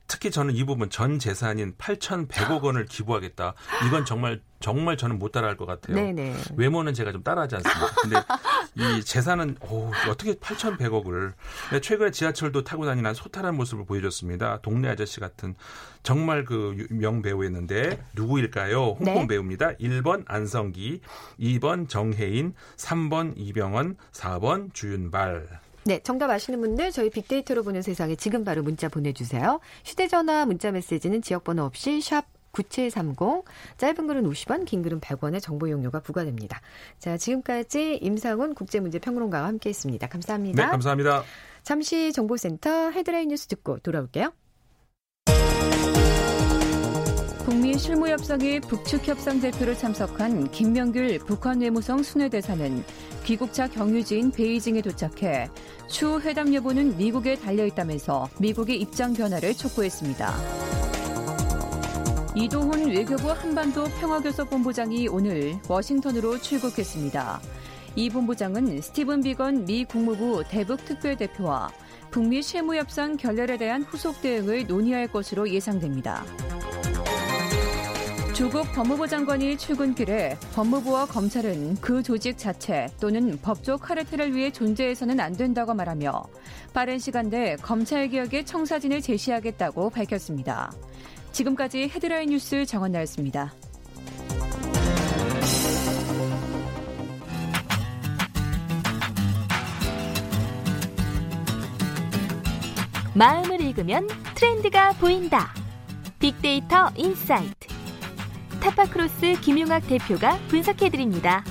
특히 0.08 0.32
저는 0.32 0.56
이 0.56 0.64
부분 0.64 0.90
전 0.90 1.20
재산인 1.20 1.76
8,100억 1.78 2.62
원을 2.64 2.86
기부하겠다. 2.86 3.54
이건 3.88 4.06
정말 4.06 4.42
정말 4.60 4.98
저는 4.98 5.20
못 5.20 5.32
따라할 5.32 5.56
것 5.58 5.66
같아요. 5.66 5.96
네네. 5.96 6.36
외모는 6.56 6.94
제가 6.94 7.12
좀 7.12 7.22
따라하지 7.24 7.58
않습니다. 7.58 7.94
근데 8.02 8.16
이 8.76 9.04
재산은 9.04 9.58
오, 9.70 9.92
어떻게 10.10 10.34
8,100억을 10.34 11.34
최근에 11.82 12.12
지하철도 12.12 12.64
타고 12.64 12.86
다니는 12.86 13.14
소탈한 13.14 13.56
모습을 13.56 13.86
보여줬습니다. 13.86 14.60
동네 14.62 14.90
아저씨 14.90 15.20
같은 15.20 15.56
정말 16.04 16.44
그 16.46 16.88
명 16.90 17.22
배우였는데 17.22 18.02
누구일까요? 18.14 18.96
홍콩 19.00 19.06
네. 19.06 19.28
배우입니다. 19.28 19.74
1번 19.74 20.24
안성기, 20.28 21.02
2번 21.40 21.90
정혜인, 21.90 22.54
3번 22.78 23.34
이병헌, 23.36 23.98
4번 24.14 24.74
주윤발. 24.74 25.60
네, 25.88 26.02
정답 26.04 26.30
아시는 26.30 26.60
분들 26.60 26.92
저희 26.92 27.10
빅데이터로 27.10 27.64
보는 27.64 27.82
세상에 27.82 28.18
지금 28.18 28.44
바로 28.44 28.62
문자 28.62 28.90
보내주세요. 28.90 29.62
휴대전화 29.86 30.46
문자 30.46 30.70
메시지는 30.70 31.22
지역번호 31.22 31.64
없이 31.64 32.02
샵 32.02 32.26
9730, 32.52 33.46
짧은 33.78 34.08
글은 34.08 34.24
50원, 34.30 34.66
긴 34.66 34.82
글은 34.82 35.00
100원의 35.00 35.42
정보 35.42 35.66
이용료가 35.68 36.02
부과됩니다. 36.02 36.60
자, 37.00 37.16
지금까지 37.16 38.00
임상훈 38.02 38.54
국제문제평론가와 38.54 39.48
함께했습니다. 39.48 40.08
감사합니다. 40.08 40.66
네, 40.66 40.72
감사합니다. 40.72 41.24
잠시 41.64 42.12
정보센터 42.12 42.92
헤드라인 42.92 43.30
뉴스 43.30 43.48
듣고 43.48 43.80
돌아올게요. 43.80 44.34
북미 47.48 47.78
실무협상의 47.78 48.60
북측 48.60 49.08
협상 49.08 49.40
대표로 49.40 49.74
참석한 49.74 50.52
김명길 50.52 51.20
북한 51.20 51.62
외무성 51.62 52.04
순회대사는 52.04 52.84
귀국차 53.24 53.70
경유지인 53.70 54.32
베이징에 54.32 54.82
도착해 54.82 55.50
추후 55.88 56.20
회담 56.20 56.54
여부는 56.54 56.98
미국에 56.98 57.36
달려있다면서 57.36 58.28
미국의 58.42 58.82
입장 58.82 59.14
변화를 59.14 59.54
촉구했습니다. 59.54 60.34
이도훈 62.36 62.90
외교부 62.90 63.32
한반도 63.32 63.86
평화교섭본부장이 63.86 65.08
오늘 65.08 65.58
워싱턴으로 65.70 66.42
출국했습니다. 66.42 67.40
이 67.96 68.10
본부장은 68.10 68.82
스티븐 68.82 69.22
비건 69.22 69.64
미 69.64 69.86
국무부 69.86 70.44
대북 70.50 70.84
특별대표와 70.84 71.72
북미 72.12 72.44
실무협상 72.44 73.16
결렬에 73.16 73.58
대한 73.58 73.84
후속 73.84 74.22
대응을 74.22 74.68
논의할 74.68 75.08
것으로 75.08 75.50
예상됩니다. 75.50 76.26
조국 78.38 78.72
법무부 78.72 79.08
장관이 79.08 79.58
출근길에 79.58 80.38
법무부와 80.54 81.08
검찰은 81.08 81.78
그 81.82 82.04
조직 82.04 82.38
자체 82.38 82.86
또는 83.00 83.36
법조 83.42 83.80
카르텔을 83.80 84.36
위해 84.36 84.52
존재해서는 84.52 85.20
안 85.20 85.34
된다고 85.36 85.74
말하며 85.74 86.22
빠른 86.72 87.00
시간 87.00 87.32
내 87.32 87.56
검찰개혁의 87.56 88.46
청사진을 88.46 89.02
제시하겠다고 89.02 89.90
밝혔습니다. 89.90 90.72
지금까지 91.32 91.90
헤드라인 91.90 92.30
뉴스 92.30 92.64
정원 92.68 92.92
나였습니다. 92.92 93.56
마음을 103.16 103.62
읽으면 103.62 104.08
트렌드가 104.36 104.92
보인다. 104.92 105.56
빅데이터 106.20 106.92
인사이트. 106.96 107.77
타파크로스 108.60 109.40
김용학 109.42 109.88
대표가 109.88 110.38
분석해드립니다. 110.48 111.44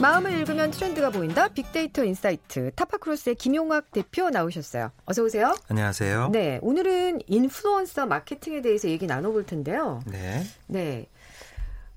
마음을 0.00 0.32
읽으면 0.32 0.70
트렌드가 0.70 1.10
보인다. 1.10 1.48
빅데이터 1.48 2.04
인사이트. 2.04 2.70
타파크로스의 2.76 3.34
김용학 3.34 3.90
대표 3.90 4.30
나오셨어요. 4.30 4.92
어서 5.06 5.22
오세요. 5.24 5.56
안녕하세요. 5.68 6.28
네, 6.32 6.60
오늘은 6.62 7.22
인플루언서 7.26 8.06
마케팅에 8.06 8.62
대해서 8.62 8.88
얘기 8.88 9.06
나눠볼 9.06 9.44
텐데요. 9.44 10.00
네. 10.06 10.44
네. 10.68 11.06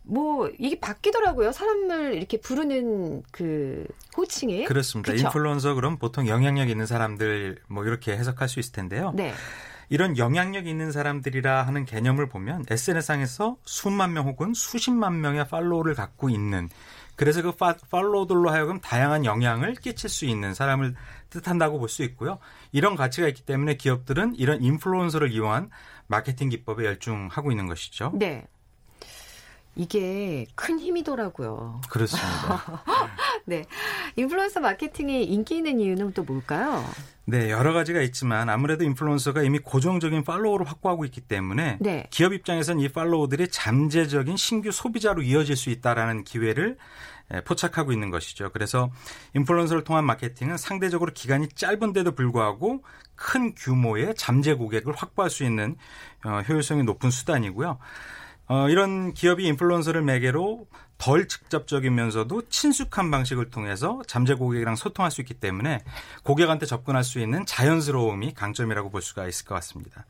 뭐 0.04 0.50
이게 0.58 0.80
바뀌더라고요. 0.80 1.52
사람을 1.52 2.16
이렇게 2.16 2.40
부르는 2.40 3.24
그 3.32 3.86
호칭이 4.18 4.66
그렇습니다. 4.66 5.12
그쵸? 5.12 5.28
인플루언서 5.28 5.76
그럼 5.76 5.98
보통 5.98 6.28
영향력 6.28 6.70
있는 6.70 6.86
사람들 6.86 7.60
뭐 7.68 7.86
이렇게 7.86 8.14
해석할 8.14 8.50
수 8.50 8.60
있을 8.60 8.72
텐데요. 8.74 9.14
네. 9.16 9.34
이런 9.90 10.18
영향력 10.18 10.68
있는 10.68 10.92
사람들이라 10.92 11.64
하는 11.64 11.86
개념을 11.86 12.30
보면 12.30 12.66
SNS상에서 12.70 13.58
수만 13.66 14.14
명 14.14 14.26
혹은 14.26 14.54
수십만 14.54 15.20
명의 15.20 15.46
팔로우를 15.48 15.96
갖고 15.96 16.30
있는 16.30 16.70
그래서 17.18 17.42
그 17.42 17.52
팔로우들로 17.52 18.50
하여금 18.50 18.80
다양한 18.80 19.26
영향을 19.26 19.76
끼칠 19.76 20.10
수 20.10 20.26
있는 20.26 20.54
사람을 20.54 20.96
뜻한다고 21.30 21.78
볼 21.78 21.90
수 21.90 22.04
있고요. 22.04 22.40
이런 22.72 22.96
가치가 22.96 23.28
있기 23.28 23.46
때문에 23.46 23.76
기업들은 23.76 24.36
이런 24.38 24.64
인플루언서를 24.64 25.32
이용한 25.32 25.70
마케팅 26.08 26.50
기법에 26.50 26.86
열중하고 26.86 27.52
있는 27.52 27.68
것이죠. 27.68 28.14
네. 28.16 28.48
이게 29.76 30.46
큰 30.56 30.80
힘이더라고요. 30.80 31.82
그렇습니다. 31.90 32.84
네. 33.46 33.66
인플루언서 34.16 34.60
마케팅이 34.60 35.24
인기 35.26 35.58
있는 35.58 35.80
이유는 35.80 36.14
또 36.14 36.24
뭘까요? 36.24 36.84
네, 37.26 37.50
여러 37.50 37.72
가지가 37.72 38.02
있지만 38.02 38.50
아무래도 38.50 38.84
인플루언서가 38.84 39.44
이미 39.44 39.60
고정적인 39.60 40.24
팔로워를 40.24 40.68
확보하고 40.68 41.06
있기 41.06 41.22
때문에 41.22 41.78
네. 41.80 42.06
기업 42.10 42.34
입장에선 42.34 42.80
이 42.80 42.90
팔로워들이 42.90 43.50
잠재적인 43.50 44.36
신규 44.36 44.72
소비자로 44.72 45.22
이어질 45.22 45.56
수 45.56 45.70
있다라는 45.70 46.24
기회를 46.26 46.78
포착하고 47.46 47.94
있는 47.94 48.10
것이죠. 48.10 48.50
그래서 48.52 48.92
인플루언서를 49.36 49.84
통한 49.84 50.06
마케팅은 50.06 50.58
상대적으로 50.58 51.14
기간이 51.14 51.48
짧은데도 51.50 52.14
불구하고 52.14 52.84
큰 53.16 53.56
규모의 53.56 54.16
잠재 54.18 54.54
고객을 54.56 54.94
확보할 54.94 55.30
수 55.30 55.44
있는 55.46 55.78
어, 56.26 56.42
효율성이 56.42 56.84
높은 56.84 57.10
수단이고요. 57.10 57.78
어, 58.52 58.68
이런 58.68 59.14
기업이 59.14 59.46
인플루언서를 59.46 60.02
매개로 60.02 60.68
덜 60.98 61.26
직접적이면서도 61.30 62.50
친숙한 62.50 63.10
방식을 63.10 63.50
통해서 63.50 64.02
잠재 64.08 64.34
고객이랑 64.34 64.76
소통할 64.76 65.10
수 65.10 65.22
있기 65.22 65.36
때문에 65.36 65.86
고객한테 66.24 66.66
접근할 66.66 67.06
수 67.06 67.22
있는 67.22 67.46
자연스러움이 67.46 68.34
강점이라고 68.34 68.90
볼 68.90 69.02
수가 69.02 69.26
있을 69.30 69.46
것 69.46 69.56
같습니다. 69.56 70.06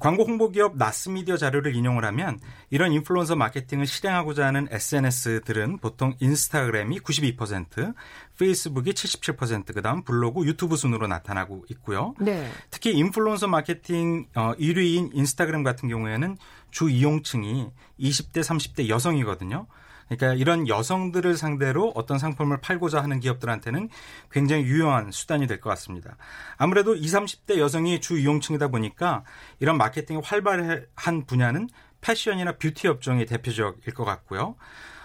광고 0.00 0.24
홍보 0.24 0.50
기업 0.50 0.78
나스미디어 0.78 1.36
자료를 1.36 1.76
인용을 1.76 2.06
하면 2.06 2.40
이런 2.70 2.90
인플루언서 2.92 3.36
마케팅을 3.36 3.86
실행하고자 3.86 4.46
하는 4.46 4.66
SNS들은 4.70 5.78
보통 5.78 6.14
인스타그램이 6.20 7.00
92%, 7.00 7.94
페이스북이 8.38 8.92
77%, 8.92 9.74
그다음 9.74 10.02
블로그, 10.02 10.46
유튜브 10.46 10.76
순으로 10.76 11.06
나타나고 11.06 11.66
있고요. 11.70 12.14
네. 12.18 12.50
특히 12.70 12.92
인플루언서 12.96 13.46
마케팅 13.48 14.26
1위인 14.34 15.08
어, 15.08 15.10
인스타그램 15.12 15.62
같은 15.62 15.88
경우에는 15.90 16.38
주 16.70 16.88
이용층이 16.88 17.70
20대, 18.00 18.40
30대 18.40 18.88
여성이거든요. 18.88 19.66
그러니까 20.10 20.34
이런 20.34 20.66
여성들을 20.66 21.36
상대로 21.36 21.92
어떤 21.94 22.18
상품을 22.18 22.60
팔고자 22.60 23.00
하는 23.02 23.20
기업들한테는 23.20 23.88
굉장히 24.30 24.64
유용한 24.64 25.12
수단이 25.12 25.46
될 25.46 25.60
것 25.60 25.70
같습니다. 25.70 26.16
아무래도 26.56 26.94
20, 26.96 27.20
30대 27.20 27.58
여성이 27.58 28.00
주 28.00 28.18
이용층이다 28.18 28.68
보니까 28.68 29.24
이런 29.60 29.76
마케팅이 29.78 30.20
활발한 30.24 31.26
분야는 31.26 31.68
패션이나 32.00 32.52
뷰티 32.56 32.88
업종이 32.88 33.26
대표적일 33.26 33.94
것 33.94 34.04
같고요. 34.04 34.56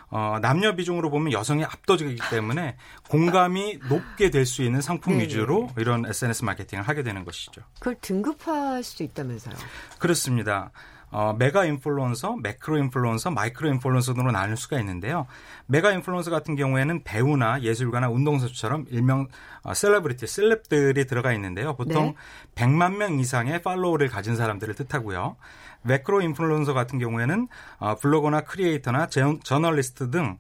어, 0.10 0.38
남녀 0.41 0.76
비중으로 0.76 1.10
보면 1.10 1.34
여성이 1.34 1.65
압도적이기 1.65 2.22
때문에 2.30 2.78
공감이 3.10 3.80
높게 3.89 4.30
될 4.30 4.46
수 4.46 4.62
있는 4.63 4.80
상품 4.80 5.13
네네. 5.13 5.24
위주로 5.26 5.70
이런 5.78 6.06
SNS 6.06 6.46
마케팅을 6.46 6.88
하게 6.88 7.04
되는 7.04 7.26
것이죠. 7.26 7.62
그걸 7.80 7.96
등급화할 8.00 8.84
수 8.84 9.04
있다면서요? 9.04 9.56
그렇습니다. 10.00 10.72
어, 11.12 11.34
메가 11.38 11.65
인플루언서, 11.65 12.38
매크로 12.38 12.78
인플루언서, 12.78 13.32
마이크로 13.32 13.70
인플루언서 13.70 14.13
등으로 14.13 14.32
나눌 14.32 14.58
수가 14.58 14.80
있는데요. 14.80 15.28
메가 15.68 15.91
인플루언서 15.91 16.32
같은 16.32 16.56
경우에는 16.56 17.04
배우나 17.04 17.62
예술가나 17.62 18.10
운동선수처럼 18.10 18.86
일명 18.89 19.28
어, 19.63 19.74
셀러브리티, 19.74 20.28
셀럽들이 20.28 21.06
들어가 21.08 21.34
있는데요. 21.34 21.76
보통 21.76 22.15
네. 22.56 22.65
100만 22.65 22.98
명 22.98 23.20
이상의 23.20 23.62
팔로워를 23.62 24.10
가진 24.10 24.36
사람들을 24.36 24.76
뜻하고요. 24.76 25.38
매크로 25.86 26.22
인플루언서 26.22 26.74
같은 26.74 27.00
경우에는 27.00 27.48
어, 27.78 27.96
블로거나 27.96 28.41
크리에이터나 28.41 29.08
제, 29.08 29.24
저널리스트 29.44 30.10
등 30.10 30.38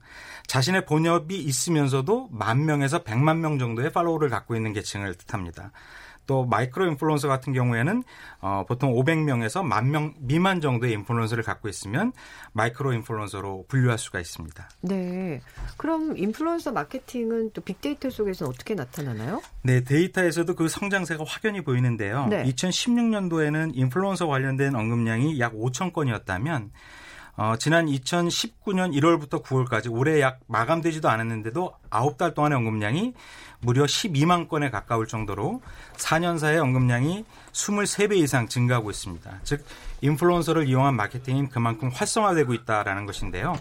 자신의 0.47 0.85
본업이 0.85 1.37
있으면서도 1.37 2.29
만 2.31 2.65
명에서 2.65 3.03
100만 3.03 3.37
명 3.37 3.59
정도의 3.59 3.91
팔로워를 3.91 4.29
갖고 4.29 4.55
있는 4.55 4.73
계층을 4.73 5.15
뜻합니다. 5.15 5.71
또 6.27 6.45
마이크로 6.45 6.87
인플루언서 6.87 7.27
같은 7.27 7.53
경우에는 7.53 8.03
어, 8.41 8.63
보통 8.67 8.93
500명에서 8.93 9.63
만명 9.63 10.13
미만 10.19 10.61
정도의 10.61 10.93
인플루언서를 10.93 11.43
갖고 11.43 11.67
있으면 11.69 12.13
마이크로 12.53 12.93
인플루언서로 12.93 13.65
분류할 13.67 13.97
수가 13.97 14.19
있습니다. 14.19 14.69
네. 14.81 15.41
그럼 15.77 16.17
인플루언서 16.17 16.71
마케팅은 16.71 17.51
또 17.53 17.61
빅데이터 17.61 18.09
속에서 18.09 18.45
어떻게 18.45 18.75
나타나나요? 18.75 19.41
네, 19.63 19.83
데이터에서도 19.83 20.53
그 20.55 20.67
성장세가 20.67 21.23
확연히 21.27 21.61
보이는데요. 21.61 22.27
네. 22.27 22.43
2016년도에는 22.43 23.71
인플루언서 23.75 24.27
관련된 24.27 24.75
언급량이 24.75 25.39
약 25.39 25.53
5천 25.53 25.93
건이었다면 25.93 26.71
어, 27.37 27.55
지난 27.57 27.87
2019년 27.87 28.93
1월부터 28.97 29.43
9월까지 29.43 29.91
올해 29.91 30.21
약 30.21 30.39
마감되지도 30.47 31.09
않았는데도 31.09 31.73
9달 31.89 32.33
동안의 32.33 32.57
언급량이 32.57 33.13
무려 33.59 33.83
12만 33.83 34.47
건에 34.47 34.69
가까울 34.69 35.05
정도로 35.07 35.61
4년 35.97 36.39
사이에 36.39 36.57
언급량이 36.59 37.25
23배 37.51 38.15
이상 38.17 38.47
증가하고 38.47 38.89
있습니다. 38.89 39.39
즉 39.43 39.65
인플루언서를 40.01 40.67
이용한 40.67 40.95
마케팅이 40.95 41.49
그만큼 41.49 41.89
활성화되고 41.89 42.53
있다라는 42.53 43.05
것인데요. 43.05 43.57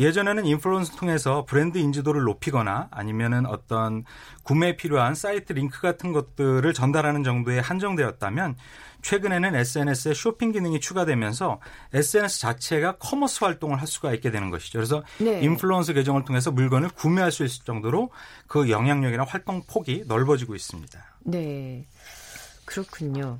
예전에는 0.00 0.46
인플루언서 0.46 0.96
통해서 0.96 1.44
브랜드 1.44 1.76
인지도를 1.76 2.22
높이거나 2.22 2.88
아니면은 2.90 3.44
어떤 3.44 4.04
구매에 4.44 4.76
필요한 4.76 5.14
사이트 5.14 5.52
링크 5.52 5.82
같은 5.82 6.12
것들을 6.12 6.72
전달하는 6.72 7.22
정도에 7.22 7.58
한정되었다면 7.58 8.56
최근에는 9.02 9.54
SNS에 9.54 10.14
쇼핑 10.14 10.52
기능이 10.52 10.80
추가되면서 10.80 11.60
SNS 11.92 12.40
자체가 12.40 12.96
커머스 12.96 13.44
활동을 13.44 13.78
할 13.78 13.86
수가 13.86 14.14
있게 14.14 14.30
되는 14.30 14.48
것이죠. 14.50 14.78
그래서 14.78 15.02
네. 15.18 15.40
인플루언서 15.42 15.92
계정을 15.92 16.24
통해서 16.24 16.50
물건을 16.50 16.88
구매할 16.90 17.30
수 17.30 17.44
있을 17.44 17.64
정도로 17.64 18.10
그 18.46 18.70
영향력이나 18.70 19.24
활동 19.24 19.62
폭이 19.66 20.04
넓어지고 20.06 20.54
있습니다. 20.54 20.98
네. 21.24 21.86
그렇군요. 22.64 23.38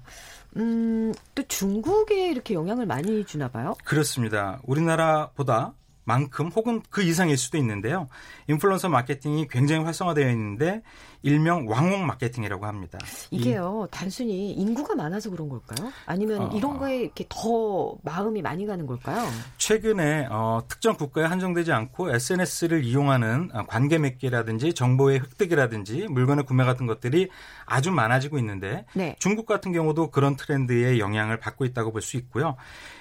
음, 0.57 1.15
또 1.35 1.43
중국에 1.45 2.31
이렇게 2.31 2.55
영향을 2.55 2.85
많이 2.85 3.25
주나 3.25 3.49
봐요? 3.49 3.75
그렇습니다. 3.85 4.61
우리나라보다 4.65 5.73
만큼 6.11 6.49
혹은 6.49 6.83
그 6.91 7.03
이상일 7.03 7.37
수도 7.37 7.57
있는데요. 7.57 8.09
인플루언서 8.49 8.89
마케팅이 8.89 9.47
굉장히 9.47 9.85
활성화되어 9.85 10.29
있는데 10.31 10.83
일명 11.23 11.69
왕홍 11.69 12.05
마케팅이라고 12.07 12.67
합니다. 12.67 12.99
이게요, 13.31 13.87
이, 13.87 13.91
단순히 13.93 14.53
인구가 14.53 14.97
많아서 14.97 15.31
그런 15.31 15.49
걸까요? 15.49 15.93
아니면 16.07 16.43
어, 16.43 16.51
이런 16.53 16.79
거에 16.79 16.97
이렇게 16.97 17.27
더 17.29 17.95
마음이 18.03 18.43
많이 18.43 18.67
가는 18.67 18.87
걸까요? 18.87 19.25
최근에 19.59 20.27
어, 20.31 20.63
특정 20.67 20.97
국가에 20.97 21.27
한정되지 21.27 21.71
않고 21.73 22.13
SNS를 22.13 22.83
이용하는 22.85 23.51
어, 23.53 23.65
관계 23.69 23.99
맺기라든지 23.99 24.73
정보의 24.75 25.21
획득이라든지 25.21 26.09
물건의 26.09 26.45
구매 26.45 26.65
같은 26.65 26.87
것들이 26.87 27.29
아주 27.67 27.93
많아지고 27.93 28.39
있는데 28.39 28.85
네. 28.95 29.15
중국 29.21 29.47
같은 29.47 29.71
경우도 29.73 30.11
그런 30.11 30.35
트렌드에 30.37 30.99
영향을 30.99 31.39
받고 31.39 31.65
있다고 31.67 31.93
볼 31.93 32.01
수 32.01 32.17
있고요. 32.17 32.57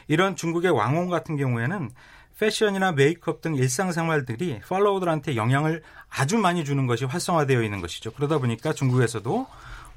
이런 0.10 0.36
중국의 0.36 0.72
왕홍 0.72 1.08
같은 1.10 1.38
경우에는 1.38 1.90
패션이나 2.40 2.94
메이크업 2.94 3.42
등 3.42 3.56
일상생활들이 3.56 4.62
팔로워들한테 4.68 5.36
영향을 5.36 5.84
아주 6.10 6.38
많이 6.38 6.64
주는 6.64 6.88
것이 6.88 7.06
활성화되어 7.06 7.62
있는 7.62 7.82
것이죠. 7.82 8.12
그러다 8.12 8.40
보니까 8.40 8.74
중국에서도 8.74 9.46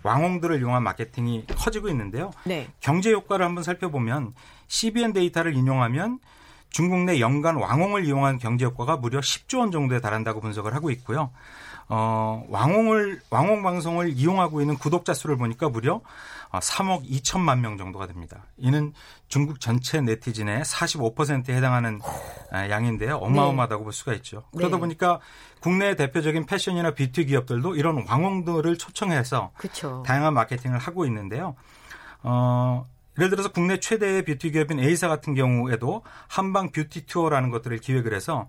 왕홍들을 0.03 0.59
이용한 0.59 0.83
마케팅이 0.83 1.47
커지고 1.47 1.89
있는데요. 1.89 2.33
네. 2.45 2.69
경제 2.81 3.13
효과를 3.13 3.47
한번 3.47 3.63
살펴보면 3.63 4.35
CBN 4.67 5.13
데이터를 5.13 5.55
인용하면 5.55 6.19
중국 6.71 7.05
내 7.05 7.21
연간 7.21 7.57
왕홍을 7.57 8.05
이용한 8.07 8.39
경제 8.39 8.65
효과가 8.65 8.97
무려 8.97 9.21
10조 9.21 9.61
원 9.61 9.71
정도에 9.71 10.01
달한다고 10.01 10.41
분석을 10.41 10.75
하고 10.75 10.91
있고요. 10.91 11.31
어, 11.89 12.45
왕홍을 12.49 13.21
왕홍 13.31 13.63
방송을 13.63 14.11
이용하고 14.11 14.61
있는 14.61 14.77
구독자 14.77 15.15
수를 15.15 15.37
보니까 15.37 15.69
무려 15.69 16.01
3억 16.51 16.91
어, 16.91 17.03
2천만 17.03 17.61
명 17.61 17.79
정도가 17.79 18.07
됩니다. 18.07 18.45
이는 18.57 18.93
중국 19.29 19.61
전체 19.61 20.01
네티즌의 20.01 20.63
45%에 20.63 21.55
해당하는 21.55 22.01
아, 22.51 22.69
양인데요. 22.69 23.17
어마어마하다고 23.17 23.81
네. 23.81 23.85
볼 23.85 23.93
수가 23.93 24.13
있죠. 24.15 24.45
그러다 24.57 24.77
네. 24.77 24.81
보니까 24.81 25.21
국내 25.61 25.97
대표적인 25.97 26.47
패션이나 26.47 26.95
뷰티 26.95 27.27
기업들도 27.27 27.77
이런 27.77 28.05
왕홍들을 28.07 28.77
초청해서 28.77 29.53
그쵸. 29.57 30.03
다양한 30.07 30.35
마케팅을 30.35 30.79
하고 30.79 31.07
있는데요. 31.07 31.57
어, 32.23 32.85
예를 33.19 33.31
들어서 33.31 33.51
국내 33.51 33.79
최대의 33.79 34.25
뷰티 34.25 34.53
기업인 34.53 34.79
A사 34.81 35.09
같은 35.09 35.35
경우에도 35.35 36.03
한방 36.29 36.71
뷰티 36.71 37.07
투어라는 37.07 37.51
것들을 37.51 37.79
기획을 37.79 38.15
해서 38.15 38.49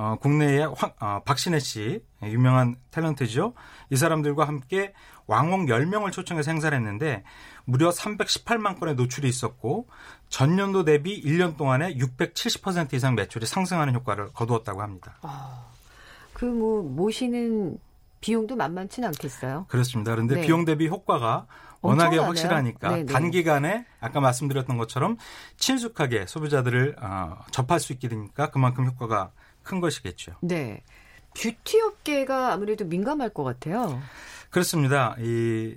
어, 0.00 0.16
국내의 0.18 0.72
황, 0.74 0.92
어, 0.98 1.20
박신혜 1.26 1.58
씨 1.58 2.02
유명한 2.22 2.76
탤런트죠. 2.90 3.52
이 3.90 3.96
사람들과 3.96 4.48
함께 4.48 4.94
왕홍 5.26 5.66
10명을 5.66 6.10
초청해서 6.10 6.50
행사를 6.52 6.76
했는데 6.76 7.22
무려 7.66 7.90
318만 7.90 8.80
건의 8.80 8.94
노출이 8.94 9.28
있었고 9.28 9.88
전년도 10.30 10.86
대비 10.86 11.22
1년 11.22 11.58
동안에 11.58 11.96
670% 11.96 12.94
이상 12.94 13.14
매출이 13.14 13.44
상승하는 13.44 13.94
효과를 13.94 14.32
거두었다고 14.32 14.80
합니다. 14.80 15.18
아, 15.20 15.66
그뭐 16.32 16.82
모시는 16.82 17.76
비용도 18.22 18.56
만만치는 18.56 19.06
않겠어요? 19.08 19.66
그렇습니다. 19.68 20.12
그런데 20.12 20.36
네. 20.36 20.40
비용 20.40 20.64
대비 20.64 20.88
효과가 20.88 21.46
워낙에 21.82 22.16
엄청나네요. 22.16 22.26
확실하니까 22.26 22.88
네네. 22.88 23.12
단기간에 23.12 23.86
아까 24.00 24.20
말씀드렸던 24.20 24.78
것처럼 24.78 25.18
친숙하게 25.58 26.24
소비자들을 26.26 26.96
어, 27.02 27.36
접할 27.50 27.80
수 27.80 27.92
있게 27.92 28.08
되니까 28.08 28.50
그만큼 28.50 28.86
효과가 28.86 29.32
큰 29.70 29.80
것이겠죠. 29.80 30.32
네. 30.40 30.82
뷰티 31.34 31.80
업계가 31.80 32.52
아무래도 32.52 32.84
민감할 32.84 33.28
것 33.30 33.44
같아요. 33.44 34.00
그렇습니다. 34.50 35.14
이 35.20 35.76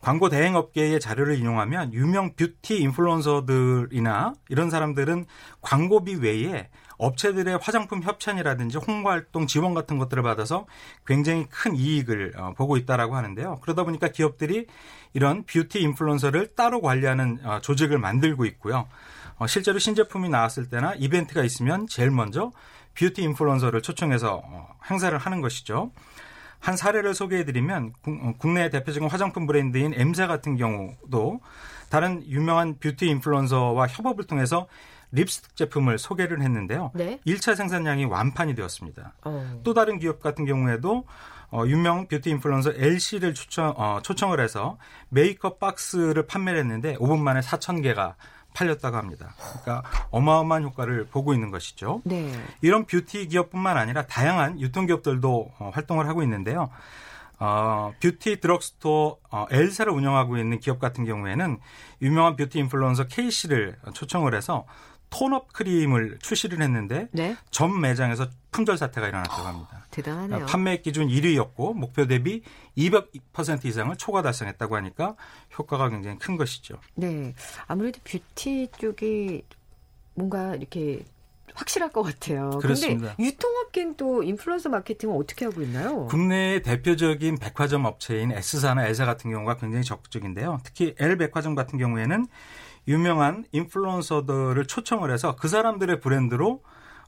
광고 0.00 0.30
대행 0.30 0.56
업계의 0.56 0.98
자료를 0.98 1.36
인용하면 1.36 1.92
유명 1.92 2.32
뷰티 2.34 2.78
인플루언서들이나 2.78 4.34
이런 4.48 4.70
사람들은 4.70 5.26
광고비 5.60 6.14
외에 6.16 6.70
업체들의 6.96 7.58
화장품 7.60 8.02
협찬이라든지 8.02 8.78
홍보 8.78 9.10
활동 9.10 9.46
지원 9.46 9.74
같은 9.74 9.98
것들을 9.98 10.22
받아서 10.22 10.66
굉장히 11.06 11.46
큰 11.50 11.76
이익을 11.76 12.32
어, 12.36 12.54
보고 12.56 12.78
있다라고 12.78 13.14
하는데요. 13.14 13.58
그러다 13.60 13.84
보니까 13.84 14.08
기업들이 14.08 14.66
이런 15.12 15.44
뷰티 15.44 15.80
인플루언서를 15.82 16.54
따로 16.54 16.80
관리하는 16.80 17.40
어, 17.44 17.60
조직을 17.60 17.98
만들고 17.98 18.46
있고요. 18.46 18.88
어, 19.38 19.46
실제로 19.46 19.78
신제품이 19.78 20.30
나왔을 20.30 20.68
때나 20.70 20.94
이벤트가 20.94 21.42
있으면 21.42 21.86
제일 21.86 22.10
먼저 22.10 22.52
뷰티 22.98 23.22
인플루언서를 23.22 23.82
초청해서 23.82 24.42
행사를 24.90 25.16
하는 25.16 25.40
것이죠. 25.40 25.90
한 26.58 26.76
사례를 26.76 27.14
소개해드리면 27.14 27.92
국내 28.38 28.70
대표적인 28.70 29.08
화장품 29.08 29.46
브랜드인 29.46 29.92
M사 29.94 30.26
같은 30.26 30.56
경우도 30.56 31.40
다른 31.90 32.24
유명한 32.26 32.78
뷰티 32.78 33.06
인플루언서와 33.06 33.86
협업을 33.86 34.24
통해서 34.24 34.66
립스틱 35.12 35.54
제품을 35.54 35.98
소개를 35.98 36.42
했는데요. 36.42 36.90
네? 36.94 37.20
1차 37.26 37.54
생산량이 37.54 38.06
완판이 38.06 38.54
되었습니다. 38.54 39.14
어. 39.24 39.60
또 39.62 39.72
다른 39.72 39.98
기업 39.98 40.20
같은 40.20 40.44
경우에도 40.44 41.04
어, 41.50 41.64
유명 41.66 42.08
뷰티 42.08 42.30
인플루언서 42.30 42.72
L씨를 42.74 43.34
초청, 43.34 43.72
어, 43.76 44.00
초청을 44.02 44.40
해서 44.40 44.78
메이크업 45.10 45.60
박스를 45.60 46.26
판매를 46.26 46.58
했는데 46.60 46.96
5분 46.96 47.18
만에 47.18 47.40
4천 47.40 47.82
개가 47.82 48.16
팔렸다고 48.56 48.96
합니다. 48.96 49.34
그러니까 49.36 49.82
어마어마한 50.10 50.64
효과를 50.64 51.06
보고 51.06 51.34
있는 51.34 51.50
것이죠. 51.50 52.00
네. 52.04 52.32
이런 52.62 52.86
뷰티 52.86 53.28
기업뿐만 53.28 53.76
아니라 53.76 54.06
다양한 54.06 54.58
유통기업들도 54.60 55.52
어, 55.58 55.70
활동을 55.74 56.08
하고 56.08 56.22
있는데요. 56.22 56.70
어, 57.38 57.92
뷰티 58.00 58.40
드럭스토어 58.40 59.18
어, 59.30 59.46
L사를 59.50 59.92
운영하고 59.92 60.38
있는 60.38 60.58
기업 60.58 60.78
같은 60.78 61.04
경우에는 61.04 61.58
유명한 62.00 62.36
뷰티 62.36 62.58
인플루언서 62.60 63.08
K씨를 63.08 63.76
초청을 63.92 64.34
해서 64.34 64.64
tone 65.16 65.40
up 65.40 65.52
크림을 65.54 66.18
출시를 66.20 66.60
했는데 66.60 67.08
네? 67.12 67.36
전 67.50 67.80
매장에서 67.80 68.28
품절 68.50 68.76
사태가 68.76 69.08
일어났다고 69.08 69.42
합니다. 69.42 69.86
대단하네요. 69.90 70.44
어, 70.44 70.46
판매 70.46 70.82
기준 70.82 71.08
1위였고 71.08 71.74
목표 71.74 72.06
대비 72.06 72.42
200% 72.76 73.64
이상을 73.64 73.96
초과 73.96 74.20
달성했다고 74.20 74.76
하니까 74.76 75.16
효과가 75.58 75.88
굉장히 75.88 76.18
큰 76.18 76.36
것이죠. 76.36 76.78
네. 76.94 77.34
아무래도 77.66 77.98
뷰티 78.04 78.68
쪽이 78.78 79.42
뭔가 80.14 80.54
이렇게 80.54 81.02
확실할 81.54 81.90
것 81.90 82.02
같아요. 82.02 82.50
그렇습니다. 82.60 83.14
근데 83.16 83.30
유통업계는 83.30 83.96
또 83.96 84.22
인플루언서 84.22 84.68
마케팅은 84.68 85.16
어떻게 85.16 85.46
하고 85.46 85.62
있나요? 85.62 86.06
국내의 86.06 86.62
대표적인 86.62 87.38
백화점 87.38 87.86
업체인 87.86 88.32
S사나 88.32 88.86
L사 88.86 89.06
같은 89.06 89.30
경우가 89.30 89.56
굉장히 89.56 89.82
적극적인데요. 89.84 90.60
특히 90.62 90.94
L백화점 90.98 91.54
같은 91.54 91.78
경우에는 91.78 92.26
유명한 92.88 93.44
인플루언서들을 93.52 94.66
초청을 94.66 95.10
해서 95.10 95.36
그 95.36 95.48
사람들의 95.48 96.00
브랜드로 96.00 96.62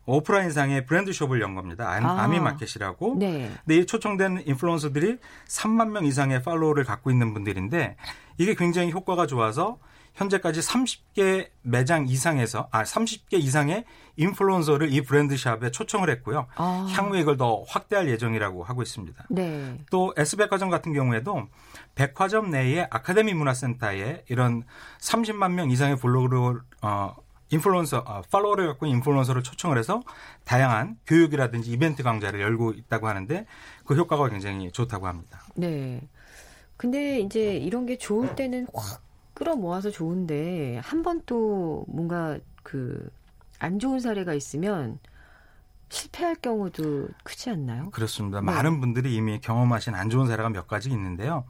오프라인상의 0.07 0.87
브랜드숍을 0.87 1.41
연 1.43 1.55
겁니다. 1.55 1.91
아. 1.91 2.27
미마켓이라고. 2.27 3.17
네. 3.19 3.51
근데 3.65 3.77
이 3.77 3.87
초청된 3.87 4.45
인플루언서들이 4.47 5.19
3만 5.47 5.91
명 5.91 6.07
이상의 6.07 6.43
팔로워를 6.43 6.85
갖고 6.85 7.11
있는 7.11 7.35
분들인데 7.35 7.97
이게 8.39 8.55
굉장히 8.55 8.91
효과가 8.91 9.27
좋아서 9.27 9.79
현재까지 10.19 10.61
30개 10.61 11.49
매장 11.63 12.09
이상에서 12.09 12.69
아 12.73 12.83
30개 12.83 13.35
이상의 13.35 13.85
인플루언서를 14.17 14.93
이 14.93 15.01
브랜드샵에 15.03 15.71
초청을 15.71 16.11
했고요. 16.11 16.49
아. 16.57 16.87
향후에 16.91 17.21
이걸 17.21 17.37
더 17.37 17.63
확대할 17.69 18.09
예정이라고 18.09 18.65
하고 18.65 18.83
있습니다. 18.83 19.27
네. 19.31 19.79
또 19.91 20.13
S백화점 20.17 20.71
같은 20.71 20.93
경우에도 20.93 21.47
백화점 21.95 22.51
내의 22.51 22.89
아카데미 22.91 23.33
문화센터에 23.33 24.25
이런 24.29 24.65
30만 25.01 25.53
명 25.53 25.71
이상의 25.71 25.97
블로그를 25.97 26.61
어 26.83 27.15
인플루언서, 27.51 28.05
어, 28.07 28.21
팔로워를 28.31 28.67
갖고 28.67 28.85
인플루언서를 28.85 29.43
초청을 29.43 29.79
해서 29.79 30.03
다양한 30.45 30.99
교육이라든지 31.07 31.71
이벤트 31.71 32.03
강좌를 32.03 32.43
열고 32.43 32.73
있다고 32.73 33.09
하는데 33.09 33.47
그 33.87 33.95
효과가 33.95 34.29
굉장히 34.29 34.71
좋다고 34.71 35.07
합니다. 35.07 35.41
네. 35.55 36.03
근데 36.77 37.21
이제 37.21 37.57
이런 37.57 37.87
게 37.87 37.97
좋을 37.97 38.37
때는 38.37 38.67
확 38.75 39.08
끌어모아서 39.39 39.91
좋은데 39.91 40.81
한 40.85 41.03
번 41.03 41.23
또 41.27 41.85
뭔가 41.89 42.39
그 42.63 43.11
안 43.61 43.79
좋은 43.81 43.99
사례가 43.99 44.35
있으면 44.35 45.01
실패할 45.89 46.37
경우도 46.37 47.09
크지 47.25 47.51
않나요? 47.51 47.91
그렇습니다. 47.91 48.39
네. 48.41 48.47
많은 48.47 48.79
분들이 48.81 49.15
이미 49.17 49.41
경험하신 49.41 49.95
안 49.97 50.11
좋은 50.11 50.29
사례가 50.29 50.49
몇 50.51 50.69
가지 50.69 50.91
있는데요. 50.91 51.45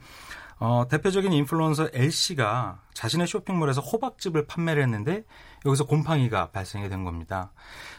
어, 0.58 0.86
대표적인 0.88 1.32
인플루언서 1.32 1.90
L씨가 1.92 2.80
자신의 2.94 3.26
쇼핑몰에서 3.26 3.80
호박즙을 3.82 4.46
판매를 4.46 4.82
했는데 4.84 5.24
여기서 5.66 5.84
곰팡이가 5.86 6.50
발생이 6.50 6.88
된 6.88 7.04
겁니다. 7.04 7.52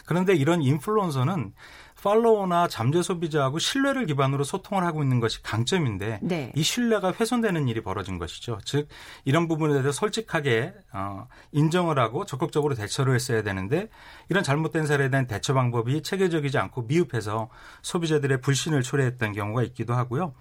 그런데 0.06 0.34
이런 0.34 0.62
인플루언서는 0.63 1.54
팔로워나 2.02 2.68
잠재 2.68 3.02
소비자하고 3.02 3.60
신뢰를 3.60 4.06
기반으로 4.06 4.44
소통을 4.44 4.84
하고 4.84 5.04
있는 5.04 5.20
것이 5.20 5.42
강점인데 5.44 6.20
네. 6.22 6.52
이 6.56 6.64
신뢰가 6.64 7.14
훼손되는 7.20 7.68
일이 7.68 7.82
벌어진 7.82 8.18
것이죠. 8.18 8.60
즉 8.64 8.88
이런 9.26 9.48
부분에 9.48 9.74
대해서 9.74 9.92
솔직하게 9.92 10.74
어, 10.94 11.28
인정을 11.52 12.00
하고 12.00 12.26
적극적으로 12.26 12.76
대처를 12.76 13.16
했어야 13.16 13.44
되는데 13.44 13.90
이런 14.30 14.44
잘못된 14.44 14.86
사례에 14.86 15.10
대한 15.10 15.28
대처 15.28 15.54
방법이 15.54 16.02
체계적이지 16.02 16.58
않고 16.58 16.84
미흡해서 16.84 17.50
소비자들의 17.82 18.42
불신을 18.42 18.82
초래했던 18.82 19.34
경우가 19.34 19.64
있기도 19.64 19.94
하고요. 19.94 20.34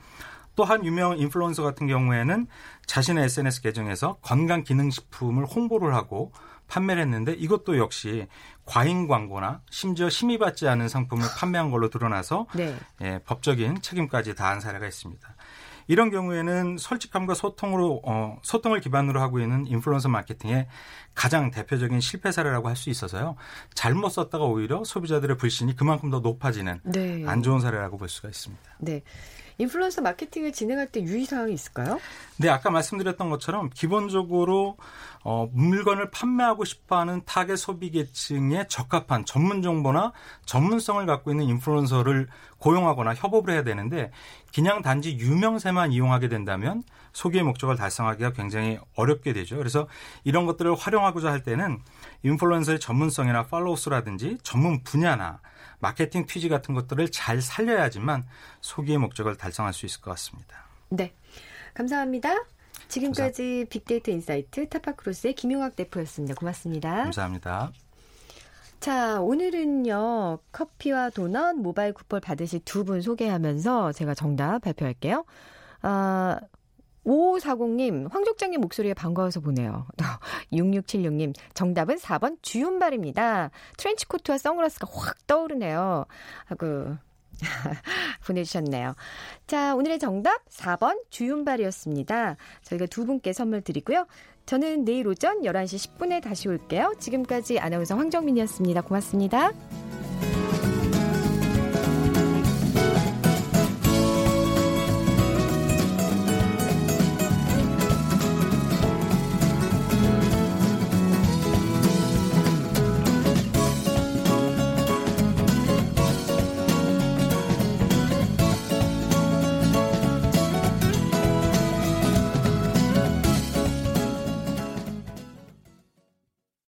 또한 0.55 0.85
유명 0.85 1.17
인플루언서 1.17 1.63
같은 1.63 1.87
경우에는 1.87 2.49
자신의 2.87 3.27
SNS 3.27 3.63
계정에서 3.63 4.19
건강 4.23 4.65
기능식품을 4.65 5.45
홍보를 5.45 5.95
하고 5.95 6.33
판매를 6.69 7.03
했는데 7.03 7.33
이것도 7.33 7.79
역시 7.79 8.29
과잉 8.65 9.09
광고나 9.09 9.63
심지어 9.71 10.09
심의받지 10.09 10.69
않은 10.69 10.89
상품을 10.89 11.27
판매한 11.39 11.71
걸로 11.71 11.91
드러나서 11.91 12.47
네. 12.55 12.77
예, 13.01 13.21
법적인 13.25 13.83
책임까지 13.83 14.35
다한 14.35 14.61
사례가 14.61 14.87
있습니다. 14.87 15.27
이런 15.91 16.11
경우에는 16.11 16.77
솔직함과 16.77 17.33
소통으로 17.33 18.03
어, 18.05 18.39
소통을 18.43 18.81
기반으로 18.81 19.23
하고 19.23 19.41
있는 19.41 19.67
인플루언서 19.67 20.11
마케팅의 20.11 20.69
가장 21.15 21.51
대표적인 21.51 22.01
실패 22.01 22.31
사례라고 22.31 22.69
할 22.69 22.77
수 22.77 22.91
있어서요. 22.91 23.35
잘못 23.75 24.11
썼다가 24.11 24.45
오히려 24.45 24.85
소비자들의 24.85 25.37
불신이 25.39 25.75
그만큼 25.75 26.11
더 26.11 26.21
높아지는 26.21 26.81
네. 26.85 27.25
안 27.27 27.43
좋은 27.43 27.61
사례라고 27.61 27.97
볼 27.97 28.09
수가 28.09 28.29
있습니다. 28.29 28.63
네. 28.81 29.03
인플루언서 29.59 30.03
마케팅을 30.03 30.53
진행할 30.53 30.87
때 30.87 31.03
유의사항이 31.03 31.53
있을까요? 31.53 32.01
네, 32.37 32.49
아까 32.49 32.71
말씀드렸던 32.71 33.29
것처럼 33.29 33.71
기본적으로 33.75 34.77
어, 35.25 35.49
물건을 35.53 36.11
판매하고 36.13 36.65
싶어하는 36.65 37.23
타겟 37.27 37.57
소비 37.57 37.91
계층에 37.91 38.67
적합한 38.69 39.25
전문 39.25 39.61
정보나 39.61 40.13
전문성을 40.47 41.05
갖고 41.07 41.33
있는 41.33 41.47
인플루언서를 41.47 42.29
고용하거나 42.59 43.15
협업을 43.15 43.53
해야 43.53 43.65
되는데 43.65 44.13
그냥 44.55 44.81
단지 44.83 45.17
유명세만 45.19 45.93
이용하게 45.93 46.29
된다면 46.29 46.85
소기의 47.13 47.43
목적을 47.43 47.77
달성하기가 47.77 48.33
굉장히 48.33 48.79
어렵게 48.95 49.33
되죠. 49.33 49.57
그래서 49.57 49.89
이런 50.23 50.47
것들을 50.47 50.75
활용하고자 50.77 51.31
할 51.31 51.43
때는 51.43 51.81
인플루언서의 52.23 52.79
전문성이나 52.79 53.47
팔로워 53.47 53.88
수라든지 53.88 54.39
전문 54.45 54.85
분야나 54.85 55.41
마케팅 55.81 56.27
퀴즈 56.27 56.49
같은 56.49 56.75
것들을 56.75 57.11
잘 57.11 57.41
살려야지만 57.41 58.27
소기의 58.61 58.99
목적을 58.99 59.37
달성할 59.37 59.73
수 59.73 59.87
있을 59.87 60.01
것 60.01 60.11
같습니다. 60.13 60.67
네. 60.89 61.13
감사합니다. 61.75 62.31
지금까지 62.89 63.43
감사합니다. 63.43 63.71
빅데이터 63.71 64.11
인사이트 64.11 64.69
타파크로스의 64.69 65.35
김용학 65.35 65.77
대표였습니다. 65.77 66.35
고맙습니다. 66.35 67.03
감사합니다. 67.05 67.73
자, 68.81 69.21
오늘은요, 69.21 70.39
커피와 70.53 71.11
도넛 71.11 71.57
모바일 71.57 71.93
쿠폰 71.93 72.21
받으실 72.21 72.61
두 72.65 72.85
분 72.85 73.01
소개하면서 73.03 73.93
제가 73.93 74.15
정답 74.15 74.61
발표할게요. 74.61 75.25
아, 75.83 76.39
5540님, 77.05 78.11
황족장님 78.11 78.61
목소리에 78.61 78.95
반가워서 78.95 79.41
보내요. 79.41 79.87
6676님, 80.53 81.35
정답은 81.55 81.97
4번 81.97 82.37
주윤발입니다. 82.43 83.51
트렌치코트와 83.77 84.39
선글라스가 84.39 84.89
확 84.93 85.27
떠오르네요. 85.27 86.07
하고, 86.47 86.97
보내주셨네요. 88.27 88.95
자, 89.47 89.75
오늘의 89.75 89.99
정답 89.99 90.45
4번 90.49 91.01
주윤발이었습니다. 91.11 92.37
저희가 92.63 92.87
두 92.87 93.07
분께 93.07 93.33
선물 93.33 93.63
드리고요. 93.63 94.07
저는 94.47 94.85
내일 94.85 95.07
오전 95.07 95.43
11시 95.43 95.99
10분에 95.99 96.23
다시 96.23 96.49
올게요. 96.49 96.95
지금까지 96.99 97.59
아나운서 97.59 97.97
황정민이었습니다. 97.97 98.81
고맙습니다. 98.81 99.53